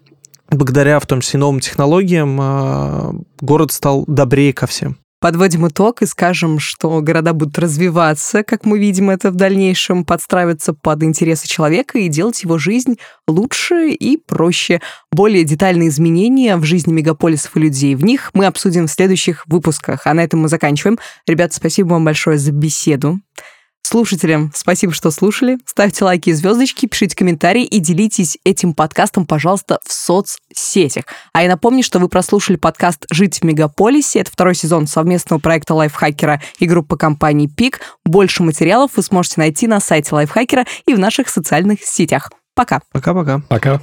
благодаря 0.49 0.99
в 0.99 1.05
том 1.05 1.21
числе 1.21 1.39
новым 1.39 1.59
технологиям 1.59 2.37
а, 2.41 3.13
город 3.39 3.71
стал 3.71 4.03
добрее 4.07 4.53
ко 4.53 4.67
всем. 4.67 4.97
Подводим 5.21 5.67
итог 5.67 6.01
и 6.01 6.05
скажем, 6.05 6.59
что 6.59 7.01
города 7.01 7.33
будут 7.33 7.57
развиваться, 7.57 8.43
как 8.43 8.65
мы 8.65 8.77
видим 8.77 9.09
это 9.09 9.31
в 9.31 9.35
дальнейшем, 9.35 10.03
подстраиваться 10.05 10.73
под 10.73 11.03
интересы 11.03 11.47
человека 11.47 11.97
и 11.97 12.09
делать 12.09 12.43
его 12.43 12.57
жизнь 12.57 12.97
лучше 13.27 13.89
и 13.89 14.17
проще. 14.17 14.81
Более 15.11 15.43
детальные 15.43 15.89
изменения 15.89 16.57
в 16.57 16.63
жизни 16.63 16.91
мегаполисов 16.91 17.55
и 17.55 17.59
людей 17.59 17.95
в 17.95 18.03
них 18.03 18.31
мы 18.33 18.45
обсудим 18.45 18.87
в 18.87 18.91
следующих 18.91 19.47
выпусках. 19.47 20.05
А 20.05 20.13
на 20.13 20.23
этом 20.23 20.41
мы 20.41 20.47
заканчиваем. 20.47 20.99
Ребята, 21.25 21.55
спасибо 21.55 21.93
вам 21.93 22.05
большое 22.05 22.37
за 22.37 22.51
беседу. 22.51 23.19
Слушателям 23.85 24.51
спасибо, 24.55 24.93
что 24.93 25.11
слушали. 25.11 25.59
Ставьте 25.63 26.05
лайки 26.05 26.31
и 26.31 26.33
звездочки, 26.33 26.87
пишите 26.87 27.15
комментарии 27.15 27.63
и 27.63 27.77
делитесь 27.77 28.39
этим 28.43 28.73
подкастом, 28.73 29.27
пожалуйста, 29.27 29.77
в 29.85 29.93
соцсетях. 29.93 31.03
А 31.33 31.43
я 31.43 31.49
напомню, 31.49 31.83
что 31.83 31.99
вы 31.99 32.09
прослушали 32.09 32.55
подкаст 32.55 33.05
«Жить 33.11 33.41
в 33.41 33.43
мегаполисе». 33.43 34.21
Это 34.21 34.31
второй 34.31 34.55
сезон 34.55 34.87
совместного 34.87 35.39
проекта 35.39 35.75
лайфхакера 35.75 36.41
и 36.57 36.65
группы 36.65 36.97
компаний 36.97 37.47
«Пик». 37.47 37.79
Больше 38.03 38.41
материалов 38.41 38.89
вы 38.95 39.03
сможете 39.03 39.35
найти 39.37 39.67
на 39.67 39.79
сайте 39.79 40.15
лайфхакера 40.15 40.65
и 40.87 40.95
в 40.95 40.97
наших 40.97 41.29
социальных 41.29 41.83
сетях. 41.83 42.31
Пока. 42.55 42.79
Пока-пока. 42.91 43.43
Пока. 43.49 43.79